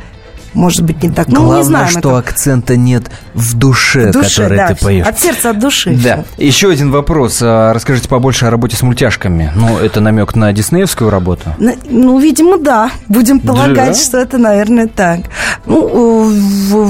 может 0.53 0.83
быть 0.83 1.01
не 1.03 1.09
так. 1.09 1.27
Ну, 1.27 1.41
Главное, 1.41 1.57
не 1.57 1.63
знаю. 1.63 1.87
что 1.87 2.15
акцента 2.15 2.75
нет 2.75 3.03
в 3.33 3.55
душе, 3.55 4.09
в 4.09 4.13
душе, 4.13 4.43
который 4.43 4.57
да, 4.57 4.67
ты 4.69 4.75
поешь. 4.75 5.05
От 5.05 5.19
сердца, 5.19 5.49
от 5.51 5.59
души. 5.59 5.97
Да. 6.03 6.23
Еще 6.37 6.69
один 6.69 6.91
вопрос. 6.91 7.39
А, 7.41 7.73
Расскажите 7.73 8.07
побольше 8.09 8.45
о 8.45 8.49
работе 8.49 8.75
с 8.75 8.81
мультяшками. 8.81 9.51
Ну, 9.55 9.77
это 9.77 10.01
намек 10.01 10.35
на 10.35 10.51
диснеевскую 10.53 11.09
работу. 11.09 11.43
Ну, 11.89 12.19
видимо, 12.19 12.57
да. 12.57 12.91
Будем 13.07 13.39
полагать, 13.39 13.89
Да? 13.89 13.93
что 13.93 14.17
это, 14.17 14.37
наверное, 14.37 14.87
так. 14.87 15.21
Ну, 15.65 16.31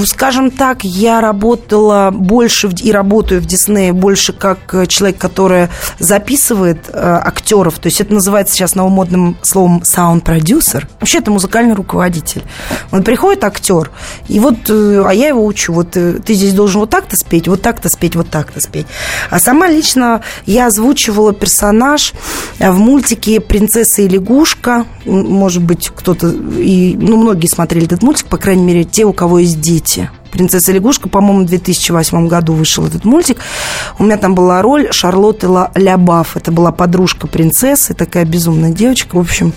э, 0.02 0.04
скажем 0.06 0.50
так, 0.50 0.84
я 0.84 1.20
работала 1.20 2.10
больше 2.12 2.68
и 2.68 2.92
работаю 2.92 3.40
в 3.40 3.46
Диснее 3.46 3.92
больше 3.92 4.32
как 4.32 4.74
э, 4.74 4.86
человек, 4.86 5.18
который 5.18 5.68
записывает 5.98 6.88
э, 6.92 7.20
актеров. 7.24 7.78
То 7.78 7.86
есть 7.88 8.00
это 8.00 8.12
называется 8.14 8.54
сейчас 8.54 8.74
новомодным 8.74 9.36
словом 9.42 9.82
саунд-продюсер. 9.84 10.88
Вообще 11.00 11.18
это 11.18 11.30
музыкальный 11.30 11.74
руководитель. 11.74 12.42
Он 12.90 13.02
приходит 13.02 13.44
актер, 13.48 13.90
и 14.28 14.40
вот, 14.40 14.70
э, 14.70 15.02
а 15.04 15.12
я 15.12 15.28
его 15.28 15.44
учу. 15.44 15.72
Вот 15.72 15.96
э, 15.96 16.20
ты 16.24 16.34
здесь 16.34 16.54
должен 16.54 16.80
вот 16.80 16.90
так-то 16.90 17.16
спеть, 17.16 17.48
вот 17.48 17.62
так-то 17.62 17.88
спеть, 17.88 18.16
вот 18.16 18.30
так-то 18.30 18.60
спеть. 18.60 18.86
А 19.30 19.40
сама 19.40 19.68
лично 19.68 20.22
я 20.46 20.66
озвучивала 20.66 21.32
персонаж 21.32 22.12
э, 22.58 22.70
в 22.70 22.78
мультике 22.78 23.40
«Принцесса 23.40 24.02
и 24.02 24.08
лягушка». 24.08 24.86
Может 25.04 25.62
быть, 25.62 25.90
кто-то... 25.94 26.28
И, 26.28 26.96
ну, 26.96 27.16
многие 27.16 27.46
смотрели 27.46 27.86
этот 27.86 28.02
мультик, 28.02 28.26
по 28.26 28.36
крайней 28.36 28.64
мере, 28.64 28.84
те, 28.84 29.04
у 29.04 29.12
кого 29.12 29.40
есть 29.40 29.60
дети. 29.60 30.10
«Принцесса 30.30 30.72
лягушка», 30.72 31.08
по-моему, 31.08 31.42
в 31.44 31.46
2008 31.46 32.28
году 32.28 32.52
вышел 32.54 32.86
этот 32.86 33.04
мультик. 33.04 33.38
У 33.98 34.04
меня 34.04 34.16
там 34.16 34.34
была 34.34 34.62
роль 34.62 34.88
Шарлотты 34.92 35.48
Ла- 35.48 35.70
Лябаф. 35.74 36.36
Это 36.36 36.52
была 36.52 36.72
подружка 36.72 37.26
принцессы, 37.26 37.94
такая 37.94 38.24
безумная 38.24 38.70
девочка. 38.72 39.16
В 39.16 39.20
общем, 39.20 39.52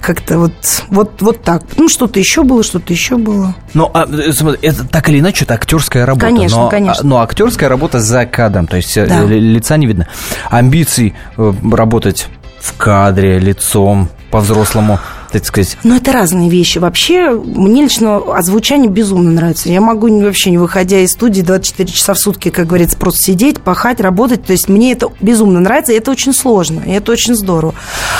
как-то 0.00 0.38
вот, 0.38 0.52
вот, 0.88 1.22
вот 1.22 1.42
так. 1.42 1.62
Ну, 1.76 1.88
что-то 1.88 2.18
еще 2.18 2.42
было, 2.42 2.62
что-то 2.62 2.92
еще 2.92 3.16
было. 3.16 3.54
Ну, 3.74 3.90
а, 3.92 4.06
э, 4.10 4.56
это 4.62 4.86
так 4.86 5.08
или 5.08 5.20
иначе, 5.20 5.44
это 5.44 5.54
актерская 5.54 6.06
работа. 6.06 6.26
Конечно, 6.26 6.58
но, 6.62 6.68
конечно. 6.68 7.00
а, 7.02 7.06
Но 7.06 7.20
актерская 7.20 7.68
работа 7.68 8.00
за 8.00 8.26
кадром, 8.26 8.66
то 8.66 8.76
есть 8.76 8.96
э, 8.96 9.06
Да. 9.06 9.22
ли- 9.24 9.38
лица 9.40 9.76
не 9.76 9.86
видно. 9.86 10.08
Амбиций 10.50 11.14
э, 11.36 11.52
работать 11.72 12.28
в 12.60 12.76
кадре, 12.76 13.38
лицом, 13.38 14.08
по-взрослому, 14.30 14.98
так 15.32 15.44
сказать. 15.44 15.76
Но 15.84 15.96
это 15.96 16.12
разные 16.12 16.48
вещи. 16.48 16.78
Вообще, 16.78 17.30
мне 17.30 17.82
лично 17.82 18.16
озвучание 18.16 18.90
безумно 18.90 19.30
нравится. 19.30 19.68
Я 19.68 19.80
могу 19.80 20.08
вообще, 20.22 20.50
не 20.50 20.58
выходя 20.58 21.00
из 21.00 21.12
студии, 21.12 21.42
24 21.42 21.88
часа 21.90 22.14
в 22.14 22.18
сутки, 22.18 22.50
как 22.50 22.66
говорится, 22.66 22.96
просто 22.96 23.22
сидеть, 23.22 23.60
пахать, 23.60 24.00
работать. 24.00 24.44
То 24.44 24.52
есть 24.52 24.68
мне 24.68 24.92
это 24.92 25.08
безумно 25.20 25.60
нравится, 25.60 25.92
и 25.92 25.96
это 25.96 26.10
очень 26.10 26.32
сложно, 26.32 26.80
и 26.86 26.92
это 26.92 27.12
очень 27.12 27.34
здорово. 27.34 27.74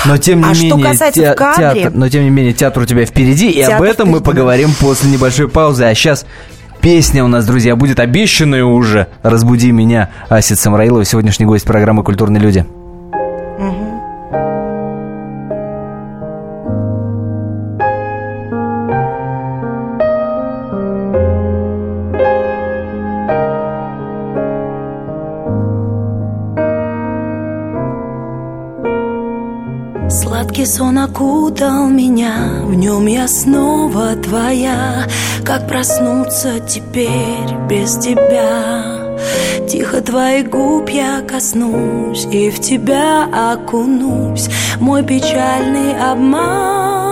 Но 0.05 0.17
тем 0.17 0.39
не 0.41 0.49
А 0.51 0.53
что 0.53 0.63
менее, 0.63 0.91
касается 0.91 1.21
те- 1.21 1.33
в 1.33 1.35
кадре- 1.35 1.73
театр, 1.81 1.91
но 1.95 2.09
тем 2.09 2.23
не 2.23 2.29
менее, 2.29 2.53
театр 2.53 2.83
у 2.83 2.85
тебя 2.85 3.05
впереди, 3.05 3.49
и 3.49 3.61
об 3.61 3.81
этом 3.81 4.09
мы 4.09 4.19
впереди, 4.19 4.25
поговорим 4.25 4.69
после 4.79 5.09
небольшой 5.09 5.47
паузы. 5.49 5.83
А 5.85 5.93
сейчас 5.95 6.25
песня 6.81 7.23
у 7.23 7.27
нас, 7.27 7.45
друзья, 7.45 7.75
будет 7.75 7.99
обещанная 7.99 8.63
уже. 8.65 9.07
Разбуди 9.23 9.71
меня, 9.71 10.09
Асид 10.29 10.59
Самраилова, 10.59 11.05
сегодняшний 11.05 11.45
гость 11.45 11.65
программы 11.65 12.03
«Культурные 12.03 12.41
люди». 12.41 12.65
Сладкий 13.59 13.86
сон 30.67 30.99
окутал 30.99 31.87
меня, 31.87 32.61
в 32.63 32.73
нем 32.75 33.07
я 33.07 33.27
снова 33.27 34.15
твоя. 34.15 35.07
Как 35.43 35.67
проснуться 35.67 36.59
теперь 36.59 37.55
без 37.69 37.97
тебя? 37.97 39.17
Тихо 39.67 40.01
твоих 40.01 40.49
губ 40.49 40.89
я 40.89 41.21
коснусь 41.21 42.25
и 42.25 42.49
в 42.49 42.59
тебя 42.59 43.23
окунусь. 43.53 44.49
Мой 44.79 45.03
печальный 45.03 45.95
обман. 45.97 47.07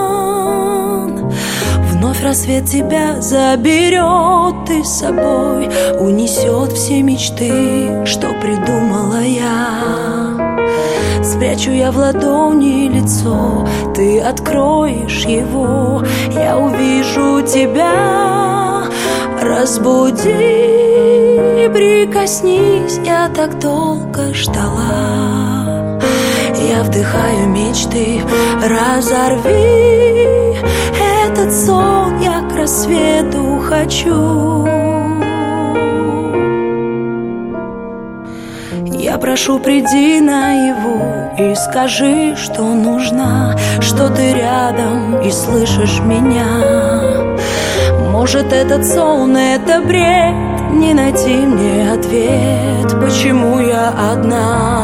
Вновь 1.92 2.22
рассвет 2.22 2.66
тебя 2.66 3.22
заберет 3.22 4.70
и 4.70 4.84
с 4.84 4.98
собой 4.98 5.70
унесет 5.98 6.72
все 6.72 7.02
мечты, 7.02 8.04
что 8.04 8.34
придумала 8.40 9.22
я. 9.22 10.45
Спрячу 11.36 11.70
я 11.70 11.92
в 11.92 11.98
ладони 11.98 12.88
лицо, 12.88 13.68
ты 13.94 14.20
откроешь 14.20 15.26
его, 15.26 16.02
я 16.32 16.56
увижу 16.56 17.42
тебя. 17.42 18.84
Разбуди, 19.42 20.24
прикоснись, 21.74 23.00
я 23.04 23.28
так 23.28 23.58
долго 23.58 24.32
ждала. 24.32 26.00
Я 26.70 26.82
вдыхаю 26.82 27.48
мечты, 27.48 28.22
разорви 28.62 30.56
этот 31.26 31.52
сон, 31.52 32.18
я 32.18 32.48
к 32.48 32.56
рассвету 32.56 33.60
хочу. 33.68 34.95
Прошу, 39.26 39.58
приди 39.58 40.20
наяву 40.20 41.34
и 41.36 41.56
скажи, 41.56 42.36
что 42.36 42.62
нужна, 42.62 43.56
что 43.80 44.08
ты 44.08 44.34
рядом 44.34 45.20
и 45.20 45.32
слышишь 45.32 45.98
меня. 45.98 46.46
Может, 48.12 48.52
этот 48.52 48.86
сон— 48.86 49.36
это 49.54 49.80
бред, 49.80 50.70
не 50.70 50.94
найти 50.94 51.34
мне 51.34 51.90
ответ, 51.90 52.88
почему 53.00 53.58
я 53.58 53.88
одна. 54.12 54.76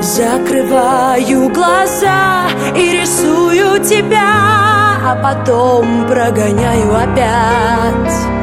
Закрываю 0.00 1.48
глаза 1.50 2.48
и 2.76 3.02
рисую 3.02 3.84
тебя, 3.84 4.34
а 5.10 5.16
потом 5.22 6.08
прогоняю 6.08 6.92
опять. 6.92 8.35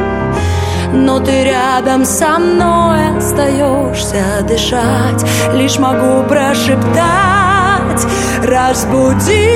Но 0.94 1.20
ты 1.20 1.44
рядом 1.44 2.06
со 2.06 2.40
мной 2.40 3.18
остаешься 3.18 4.24
дышать 4.48 5.26
Лишь 5.54 5.80
могу 5.80 6.24
прошептать 6.28 8.06
Разбуди, 8.44 9.50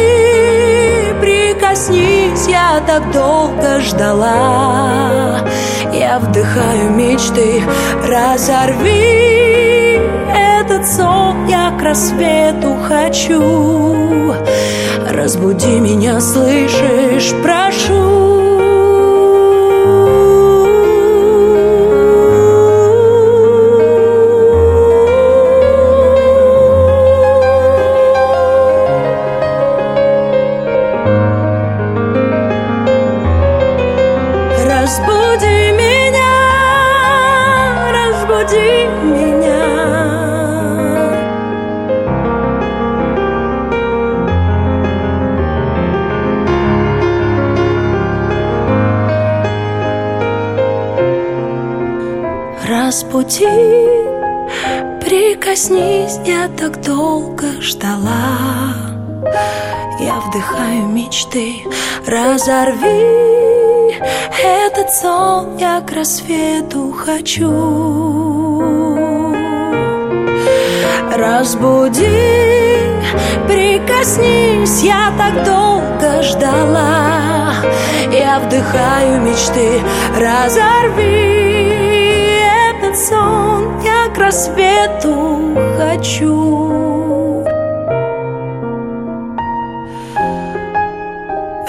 прикоснись, 1.22 2.48
я 2.48 2.82
так 2.86 3.12
долго 3.12 3.80
ждала 3.82 5.40
Я 5.94 6.20
вдыхаю 6.20 6.90
мечты, 6.92 7.64
разорви 8.04 9.38
этот 10.68 10.86
сон 10.86 11.48
я 11.48 11.72
к 11.72 11.82
рассвету 11.82 12.76
хочу. 12.88 14.34
Разбуди 15.10 15.80
меня, 15.80 16.20
слышишь, 16.20 17.34
прошу. 17.42 18.27
Прикоснись, 55.02 56.20
я 56.24 56.48
так 56.56 56.82
долго 56.82 57.48
ждала. 57.62 58.76
Я 60.00 60.20
вдыхаю 60.20 60.88
мечты, 60.88 61.64
разорви 62.06 63.98
Этот 64.44 64.94
сон 64.94 65.58
я 65.58 65.82
к 65.82 65.92
рассвету 65.94 66.92
хочу. 66.92 67.52
Разбуди, 71.12 72.06
прикоснись, 73.48 74.84
я 74.84 75.12
так 75.18 75.44
долго 75.44 76.22
ждала. 76.22 77.64
Я 78.12 78.40
вдыхаю 78.40 79.22
мечты, 79.22 79.82
разорви 80.16 81.47
рассвету 84.28 85.56
хочу. 85.78 87.46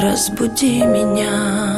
Разбуди 0.00 0.82
меня 0.82 1.77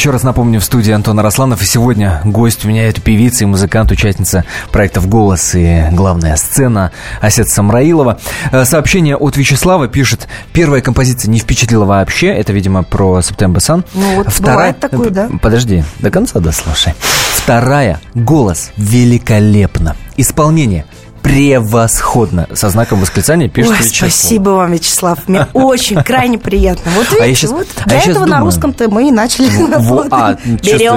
Еще 0.00 0.08
раз 0.08 0.22
напомню, 0.22 0.60
в 0.60 0.64
студии 0.64 0.92
Антон 0.92 1.20
Арасланов. 1.20 1.60
И 1.60 1.66
сегодня 1.66 2.22
гость 2.24 2.64
у 2.64 2.68
меня 2.68 2.88
это 2.88 3.02
певица 3.02 3.44
и 3.44 3.46
музыкант, 3.46 3.90
участница 3.90 4.46
проектов 4.72 5.06
«Голос» 5.06 5.54
и 5.54 5.88
«Главная 5.92 6.36
сцена» 6.36 6.90
Асет 7.20 7.50
Самраилова. 7.50 8.18
Э, 8.50 8.64
сообщение 8.64 9.14
от 9.14 9.36
Вячеслава 9.36 9.88
пишет, 9.88 10.26
первая 10.54 10.80
композиция 10.80 11.30
не 11.30 11.38
впечатлила 11.38 11.84
вообще. 11.84 12.28
Это, 12.28 12.54
видимо, 12.54 12.82
про 12.82 13.18
September 13.18 13.56
Sun. 13.56 13.84
Ну 13.92 14.14
вот 14.14 14.28
Вторая... 14.32 14.72
такое, 14.72 15.10
да? 15.10 15.28
Подожди, 15.42 15.84
до 15.98 16.10
конца 16.10 16.40
дослушай. 16.40 16.94
Вторая. 17.36 18.00
Голос 18.14 18.70
великолепно. 18.78 19.96
Исполнение 20.16 20.86
превосходно. 21.22 22.46
Со 22.54 22.68
знаком 22.70 23.00
восклицания 23.00 23.48
пишет 23.48 23.72
Ой, 23.72 23.78
Вячеслав. 23.78 24.10
спасибо 24.12 24.50
вам, 24.50 24.72
Вячеслав. 24.72 25.18
Мне 25.28 25.46
очень 25.52 26.02
крайне 26.02 26.38
приятно. 26.38 26.90
Вот 26.96 27.06
А 27.12 27.16
я 27.22 27.26
видите, 27.26 27.40
щас- 27.42 27.50
вот 27.50 27.66
а 27.84 27.88
для 27.88 27.96
я 27.98 28.02
этого 28.04 28.20
на 28.20 28.26
думаю. 28.26 28.44
русском-то 28.44 28.90
мы 28.90 29.08
и 29.08 29.12
начали 29.12 29.48
Во- 29.48 29.66
работать. 29.68 30.12
а, 30.12 30.38
Берет 30.44 30.92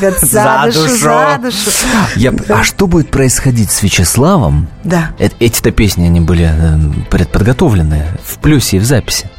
да? 0.00 0.10
за 0.20 0.26
За 0.26 0.62
душу, 0.66 0.80
душу. 0.88 0.98
за 0.98 1.38
душу. 1.42 1.70
Я... 2.16 2.32
А 2.48 2.62
что 2.64 2.86
будет 2.86 3.10
происходить 3.10 3.70
с 3.70 3.82
Вячеславом? 3.82 4.68
Да. 4.84 5.10
Э- 5.18 5.28
Эти-то 5.38 5.70
песни, 5.70 6.04
они 6.06 6.20
были 6.20 6.50
э, 6.52 6.78
предподготовлены 7.10 8.04
в 8.24 8.38
плюсе 8.38 8.76
и 8.78 8.80
в 8.80 8.84
записи. 8.84 9.30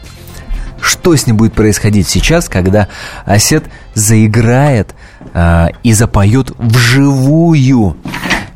Что 0.81 1.15
с 1.15 1.27
ним 1.27 1.37
будет 1.37 1.53
происходить 1.53 2.07
сейчас, 2.09 2.49
когда 2.49 2.87
Осет 3.25 3.65
заиграет 3.93 4.95
э, 5.33 5.67
и 5.83 5.93
запоет 5.93 6.51
вживую? 6.57 7.97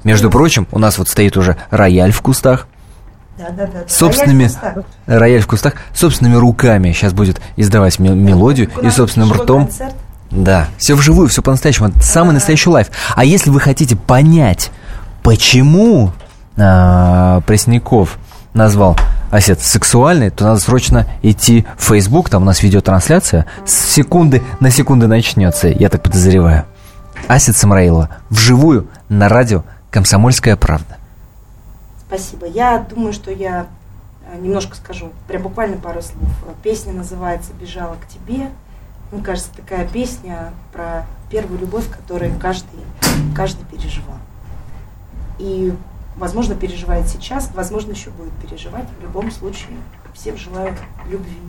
Между 0.05 0.29
прочим, 0.29 0.67
у 0.71 0.79
нас 0.79 0.97
вот 0.97 1.09
стоит 1.09 1.35
уже 1.35 1.57
рояль 1.71 2.11
в 2.11 2.21
кустах. 2.21 2.67
Да, 3.37 3.49
да, 3.49 3.65
да. 3.65 3.79
Собственными 3.87 4.43
Рояль 4.43 4.51
в 4.51 4.55
кустах. 4.55 4.85
рояль 5.07 5.41
в 5.41 5.47
кустах, 5.47 5.73
собственными 5.93 6.35
руками 6.35 6.93
сейчас 6.93 7.11
будет 7.11 7.41
издавать 7.57 7.99
ме- 7.99 8.11
мелодию 8.11 8.69
и 8.81 8.89
собственным 8.89 9.33
ртом. 9.33 9.65
концерт. 9.65 9.93
Да, 10.31 10.67
все 10.77 10.95
вживую, 10.95 11.27
все 11.27 11.41
по-настоящему. 11.41 11.89
Это 11.89 11.99
самый 12.01 12.31
настоящий 12.33 12.69
лайф. 12.69 12.87
А 13.15 13.25
если 13.25 13.49
вы 13.49 13.59
хотите 13.59 13.95
понять, 13.97 14.71
почему 15.23 16.13
а, 16.57 17.41
Пресняков 17.41 18.17
назвал 18.53 18.97
осет 19.31 19.59
сексуальной, 19.61 20.29
то 20.29 20.45
надо 20.45 20.59
срочно 20.61 21.05
идти 21.21 21.65
в 21.77 21.83
Facebook, 21.83 22.29
там 22.29 22.43
у 22.43 22.45
нас 22.45 22.63
видеотрансляция 22.63 23.45
с 23.65 23.73
секунды 23.73 24.41
на 24.61 24.71
секунды 24.71 25.07
начнется, 25.07 25.67
я 25.67 25.89
так 25.89 26.03
подозреваю. 26.03 26.63
Асет 27.27 27.57
Самраилова 27.57 28.09
вживую 28.29 28.87
на 29.09 29.27
радио 29.29 29.63
«Комсомольская 29.95 30.57
правда». 30.57 30.97
Спасибо. 32.05 32.45
Я 32.45 32.79
думаю, 32.79 33.13
что 33.13 33.31
я 33.31 33.67
э, 34.29 34.37
немножко 34.41 34.75
скажу, 34.75 35.13
прям 35.25 35.43
буквально 35.43 35.77
пару 35.77 36.01
слов. 36.01 36.27
Песня 36.61 36.91
называется 36.91 37.53
«Бежала 37.53 37.95
к 37.95 38.05
тебе». 38.05 38.49
Мне 39.13 39.23
кажется, 39.23 39.51
такая 39.55 39.87
песня 39.87 40.51
про 40.73 41.05
первую 41.31 41.61
любовь, 41.61 41.89
которую 41.89 42.37
каждый, 42.37 42.81
каждый 43.33 43.63
переживал. 43.67 44.17
И, 45.39 45.73
возможно, 46.17 46.55
переживает 46.55 47.07
сейчас, 47.07 47.49
возможно, 47.53 47.91
еще 47.91 48.09
будет 48.09 48.33
переживать. 48.33 48.89
В 48.99 49.01
любом 49.01 49.31
случае, 49.31 49.77
всем 50.13 50.35
желаю 50.35 50.75
любви. 51.09 51.39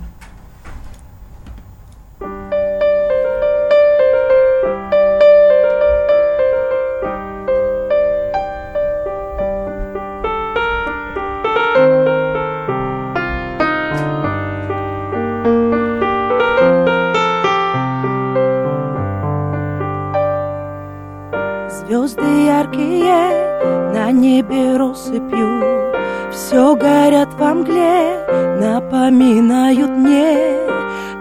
На 24.07 24.13
небе 24.13 24.77
россыпью. 24.77 25.93
Все 26.31 26.77
горят 26.77 27.29
во 27.39 27.55
мгле, 27.55 28.25
напоминают 28.61 29.91
мне 29.91 30.61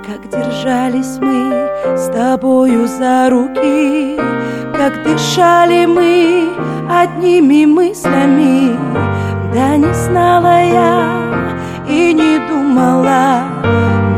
Как 0.06 0.22
держались 0.30 1.18
мы 1.20 1.98
с 1.98 2.08
тобою 2.14 2.88
за 2.88 3.30
руки. 3.32 4.20
Как 4.78 5.02
дышали 5.04 5.88
мы 5.88 6.48
одними 6.88 7.66
мыслями. 7.66 8.78
Да 9.52 9.78
не 9.78 9.94
знала 9.94 10.62
я 10.64 10.94
и 11.90 12.14
не 12.14 12.38
думала 12.48 13.46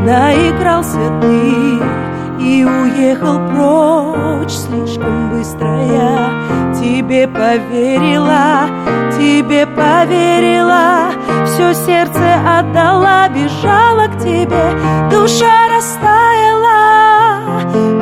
наигрался 0.04 1.20
ты 1.22 2.07
и 2.40 2.64
уехал 2.64 3.38
прочь 3.48 4.52
слишком 4.52 5.30
быстро 5.30 5.84
я 5.84 6.48
тебе 6.74 7.26
поверила, 7.26 8.66
тебе 9.18 9.66
поверила, 9.66 11.10
все 11.44 11.74
сердце 11.74 12.36
отдала, 12.58 13.28
бежала 13.28 14.06
к 14.06 14.18
тебе, 14.18 14.72
душа 15.10 15.68
растаяла, 15.74 16.68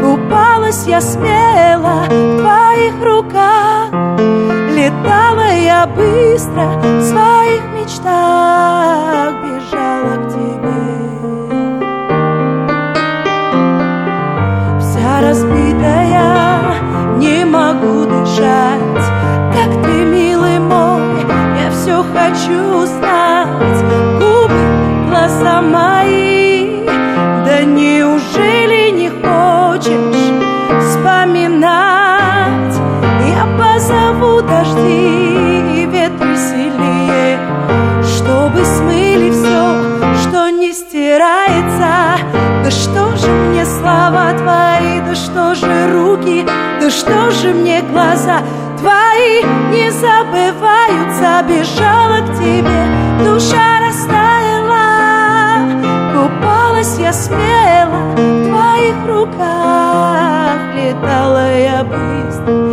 купалась 0.01 0.87
я 0.87 1.01
смело 1.01 2.05
в 2.09 2.40
твоих 2.40 2.94
руках, 3.03 3.90
летала 4.75 5.53
я 5.55 5.87
быстро 5.87 6.66
в 6.83 7.03
своих 7.03 7.62
мечтах, 7.75 9.35
бежала 9.42 10.16
к 10.25 10.29
тебе. 10.33 10.75
Дышать, 18.37 19.07
как 19.53 19.83
ты, 19.83 20.05
милый 20.05 20.59
мой, 20.59 21.25
я 21.62 21.70
все 21.70 22.03
хочу 22.03 22.85
знать. 22.87 23.85
Губы, 24.18 25.09
глаза 25.09 25.62
мои, 25.62 26.85
да 27.44 27.62
неужели 27.62 28.90
не 28.90 29.09
хочешь 29.09 29.96
вспоминать? 30.83 32.75
Я 33.27 33.46
позову 33.59 34.42
дожди 34.42 35.83
и 35.83 35.87
ветры 35.87 36.37
сильнее, 36.37 37.38
чтобы 38.03 38.64
смыли 38.64 39.31
все, 39.31 40.29
что 40.29 40.51
не 40.51 40.72
стирается. 40.72 42.18
Да 42.64 42.70
что 42.70 43.16
же 43.16 43.31
мне 43.31 43.64
слова 43.64 44.33
твои, 44.33 45.01
да 45.01 45.14
что 45.14 45.55
же 45.55 45.92
руки, 45.92 46.44
да 46.87 46.90
что 46.92 47.33
же 47.33 47.53
мне 47.53 47.83
глаза 47.83 48.42
твои 48.79 49.42
не 49.72 49.90
забываются, 49.90 51.42
бежала 51.49 52.20
к 52.20 52.38
тебе, 52.38 52.87
душа 53.25 53.81
растаяла, 53.85 55.66
купалась 56.14 56.96
я 57.01 57.12
смело 57.12 58.14
в 58.14 58.49
твоих 58.49 58.94
руках, 59.05 60.59
летала 60.77 61.59
я 61.59 61.83
быстро 61.83 62.65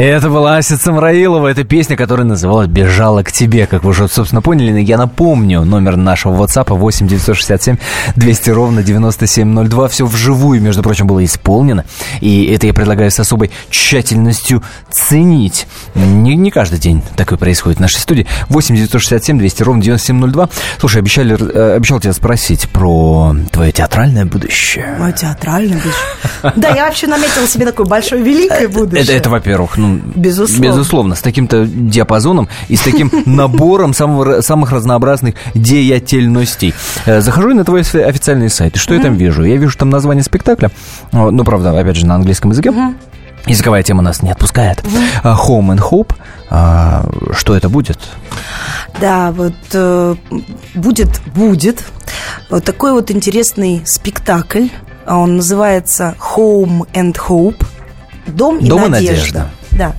Это 0.00 0.30
была 0.30 0.56
Ася 0.56 0.78
Самраилова, 0.78 1.48
это 1.48 1.62
песня, 1.62 1.94
которая 1.94 2.26
называлась 2.26 2.68
«Бежала 2.68 3.22
к 3.22 3.32
тебе», 3.32 3.66
как 3.66 3.84
вы 3.84 3.90
уже, 3.90 4.08
собственно, 4.08 4.40
поняли. 4.40 4.80
Я 4.80 4.96
напомню, 4.96 5.60
номер 5.60 5.96
нашего 5.96 6.42
WhatsApp 6.42 6.74
8 6.74 7.06
967 7.06 7.76
200 8.16 8.50
ровно 8.50 8.82
9702. 8.82 9.88
Все 9.88 10.06
вживую, 10.06 10.62
между 10.62 10.82
прочим, 10.82 11.06
было 11.06 11.22
исполнено. 11.22 11.84
И 12.22 12.46
это 12.46 12.66
я 12.66 12.72
предлагаю 12.72 13.10
с 13.10 13.20
особой 13.20 13.50
тщательностью 13.68 14.62
ценить. 14.90 15.66
Не, 15.94 16.34
не 16.34 16.50
каждый 16.50 16.78
день 16.78 17.02
такое 17.14 17.36
происходит 17.36 17.76
в 17.76 17.82
нашей 17.82 17.98
студии. 17.98 18.26
8 18.48 18.74
967 18.76 19.38
200 19.38 19.62
ровно 19.64 19.82
9702. 19.82 20.48
Слушай, 20.78 21.02
обещали, 21.02 21.36
э, 21.38 21.76
обещал 21.76 22.00
тебя 22.00 22.14
спросить 22.14 22.70
про 22.70 23.36
твое 23.52 23.70
театральное 23.70 24.24
будущее. 24.24 24.96
Мое 24.98 25.12
театральное 25.12 25.76
будущее. 25.76 26.54
Да, 26.56 26.70
я 26.70 26.86
вообще 26.86 27.06
наметила 27.06 27.46
себе 27.46 27.66
такое 27.66 27.84
большое, 27.84 28.22
великое 28.22 28.66
будущее. 28.66 29.02
Это, 29.02 29.12
это 29.12 29.28
во-первых, 29.28 29.76
ну, 29.76 29.89
Безусловно. 30.14 30.62
безусловно, 30.64 31.14
с 31.14 31.20
таким-то 31.22 31.66
диапазоном 31.66 32.48
и 32.68 32.76
с 32.76 32.80
таким 32.80 33.10
набором 33.26 33.94
самого, 33.94 34.40
самых 34.40 34.72
разнообразных 34.72 35.34
деятельностей. 35.54 36.74
Э, 37.06 37.20
Захожу 37.20 37.54
на 37.54 37.64
твой 37.64 37.80
офи- 37.82 38.02
официальный 38.02 38.50
сайт, 38.50 38.76
и 38.76 38.78
что 38.78 38.94
я 38.94 39.00
там 39.02 39.14
вижу? 39.14 39.44
Я 39.44 39.56
вижу 39.56 39.76
там 39.76 39.90
название 39.90 40.22
спектакля, 40.24 40.70
ну, 41.12 41.44
правда, 41.44 41.78
опять 41.78 41.96
же, 41.96 42.06
на 42.06 42.14
английском 42.14 42.50
языке. 42.50 42.72
Языковая 43.46 43.82
тема 43.82 44.02
нас 44.02 44.22
не 44.22 44.30
отпускает. 44.30 44.84
А, 45.22 45.34
Home 45.34 45.74
and 45.74 45.78
Hope. 45.80 46.14
А, 46.50 47.08
Что 47.32 47.56
это 47.56 47.70
будет? 47.70 47.98
Да, 49.00 49.32
вот 49.32 49.54
э, 49.72 50.14
будет, 50.74 51.20
будет 51.34 51.82
вот 52.50 52.64
такой 52.64 52.92
вот 52.92 53.10
интересный 53.10 53.80
спектакль. 53.86 54.66
Он 55.06 55.36
называется 55.36 56.14
Home 56.36 56.86
and 56.92 57.16
Hope. 57.28 57.64
Дом 58.26 58.58
и 58.58 58.68
Дом 58.68 58.84
и 58.84 58.88
надежда. 58.88 59.48
Да. 59.80 59.94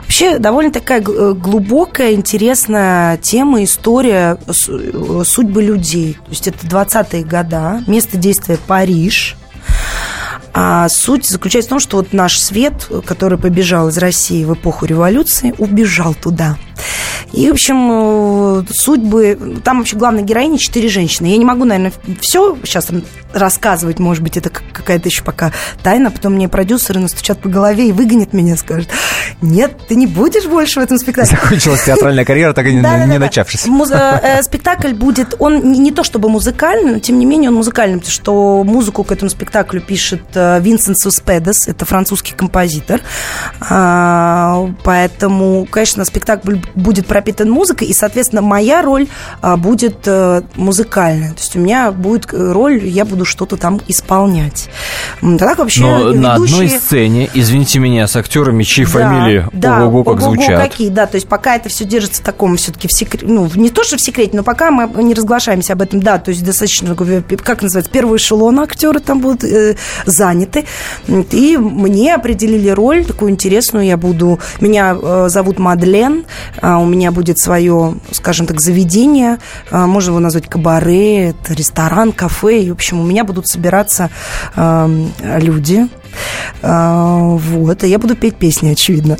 Вообще 0.00 0.38
довольно 0.38 0.72
такая 0.72 1.02
э, 1.02 1.34
глубокая, 1.34 2.14
интересная 2.14 3.18
тема, 3.18 3.62
история 3.62 4.38
э, 4.46 5.22
судьбы 5.24 5.62
людей. 5.62 6.14
То 6.14 6.30
есть 6.30 6.48
это 6.48 6.66
20-е 6.66 7.24
года, 7.24 7.82
место 7.86 8.16
действия 8.16 8.56
Париж. 8.66 9.36
А 10.54 10.88
суть 10.88 11.26
заключается 11.26 11.68
в 11.68 11.70
том, 11.72 11.80
что 11.80 11.98
вот 11.98 12.14
наш 12.14 12.38
свет, 12.38 12.88
который 13.04 13.36
побежал 13.36 13.88
из 13.88 13.98
России 13.98 14.42
в 14.42 14.54
эпоху 14.54 14.86
революции, 14.86 15.54
убежал 15.58 16.14
туда. 16.14 16.56
И, 17.32 17.48
в 17.48 17.52
общем, 17.52 18.60
э, 18.60 18.62
судьбы... 18.70 19.60
Там 19.64 19.78
вообще 19.78 19.96
главная 19.96 20.22
героиня 20.22 20.58
четыре 20.58 20.88
женщины. 20.88 21.26
Я 21.26 21.36
не 21.36 21.44
могу, 21.44 21.64
наверное, 21.64 21.92
все 22.20 22.56
сейчас 22.64 22.88
рассказывать. 23.32 23.98
Может 23.98 24.22
быть, 24.22 24.36
это 24.36 24.50
как- 24.50 24.64
какая-то 24.72 25.08
еще 25.08 25.22
пока 25.22 25.52
тайна. 25.82 26.10
Потом 26.10 26.34
мне 26.34 26.48
продюсеры 26.48 27.00
настучат 27.00 27.38
по 27.40 27.48
голове 27.48 27.88
и 27.88 27.92
выгонят 27.92 28.32
меня, 28.32 28.56
скажут, 28.56 28.88
нет, 29.40 29.76
ты 29.88 29.94
не 29.94 30.06
будешь 30.06 30.46
больше 30.46 30.80
в 30.80 30.82
этом 30.82 30.98
спектакле. 30.98 31.36
Закончилась 31.40 31.84
театральная 31.84 32.24
карьера, 32.24 32.52
так 32.52 32.66
и 32.66 32.74
не, 32.74 33.18
начавшись. 33.18 33.66
Э, 33.66 34.20
э, 34.22 34.42
спектакль 34.42 34.92
будет, 34.92 35.34
он 35.38 35.72
не, 35.72 35.92
то 35.92 36.02
чтобы 36.04 36.28
музыкальный, 36.28 36.92
но 36.94 36.98
тем 36.98 37.18
не 37.18 37.26
менее 37.26 37.50
он 37.50 37.56
музыкальный, 37.56 37.98
потому 37.98 38.12
что 38.12 38.64
музыку 38.64 39.04
к 39.04 39.12
этому 39.12 39.30
спектаклю 39.30 39.80
пишет 39.80 40.22
Винсент 40.34 40.98
Суспедес, 40.98 41.68
это 41.68 41.84
французский 41.84 42.34
композитор. 42.34 43.00
А, 43.60 44.68
Поэтому, 44.84 45.66
конечно, 45.70 46.04
спектакль 46.04 46.56
будет 46.74 47.06
пропитан 47.10 47.50
музыкой, 47.50 47.88
и, 47.88 47.92
соответственно, 47.92 48.40
моя 48.40 48.82
роль 48.82 49.08
а, 49.42 49.56
будет 49.56 50.06
э, 50.06 50.42
музыкальная. 50.54 51.30
То 51.30 51.38
есть 51.38 51.56
у 51.56 51.58
меня 51.58 51.90
будет 51.90 52.32
э, 52.32 52.52
роль, 52.52 52.86
я 52.86 53.04
буду 53.04 53.24
что-то 53.24 53.56
там 53.56 53.80
исполнять. 53.88 54.68
Так 55.40 55.58
вообще 55.58 55.80
Но 55.80 56.12
на 56.12 56.34
одной 56.34 56.66
ведущие- 56.66 56.78
сцене, 56.78 57.28
извините 57.34 57.80
меня, 57.80 58.06
с 58.06 58.14
актерами, 58.14 58.62
чьи 58.62 58.84
да, 58.84 58.90
фамилии 58.92 59.44
да, 59.52 59.84
ого-го 59.86 60.14
как 60.14 60.22
ого-го 60.22 60.34
звучат. 60.36 60.62
какие, 60.62 60.88
да, 60.88 61.06
то 61.06 61.16
есть 61.16 61.26
пока 61.26 61.56
это 61.56 61.68
все 61.68 61.84
держится 61.84 62.22
в 62.22 62.24
таком 62.24 62.56
все-таки 62.56 62.86
в 62.86 62.92
секрете, 62.92 63.26
ну, 63.26 63.50
не 63.56 63.70
то, 63.70 63.82
что 63.82 63.96
в 63.96 64.00
секрете, 64.00 64.36
но 64.36 64.44
пока 64.44 64.70
мы 64.70 65.02
не 65.02 65.14
разглашаемся 65.14 65.72
об 65.72 65.82
этом, 65.82 66.00
да, 66.00 66.18
то 66.18 66.30
есть 66.30 66.44
достаточно, 66.44 66.94
как 66.94 67.62
называется, 67.62 67.90
первый 67.90 68.18
эшелон 68.18 68.60
актеры 68.60 69.00
там 69.00 69.18
будут 69.18 69.42
э, 69.42 69.74
заняты, 70.06 70.64
и 71.08 71.56
мне 71.56 72.14
определили 72.14 72.68
роль 72.68 73.04
такую 73.04 73.32
интересную, 73.32 73.84
я 73.84 73.96
буду, 73.96 74.38
меня 74.60 74.96
э, 74.96 75.26
зовут 75.28 75.58
Мадлен, 75.58 76.24
а 76.62 76.78
у 76.78 76.86
меня 76.86 76.99
будет 77.10 77.38
свое, 77.38 77.94
скажем 78.10 78.46
так, 78.46 78.60
заведение, 78.60 79.38
а, 79.70 79.86
можно 79.86 80.10
его 80.10 80.20
назвать 80.20 80.48
кабаре, 80.48 81.34
ресторан, 81.48 82.12
кафе, 82.12 82.60
и, 82.60 82.70
в 82.70 82.74
общем, 82.74 83.00
у 83.00 83.04
меня 83.04 83.24
будут 83.24 83.48
собираться 83.48 84.10
люди, 84.56 85.88
а, 86.62 87.18
вот, 87.20 87.84
и 87.84 87.88
я 87.88 87.98
буду 87.98 88.16
петь 88.16 88.36
песни, 88.36 88.70
очевидно. 88.70 89.16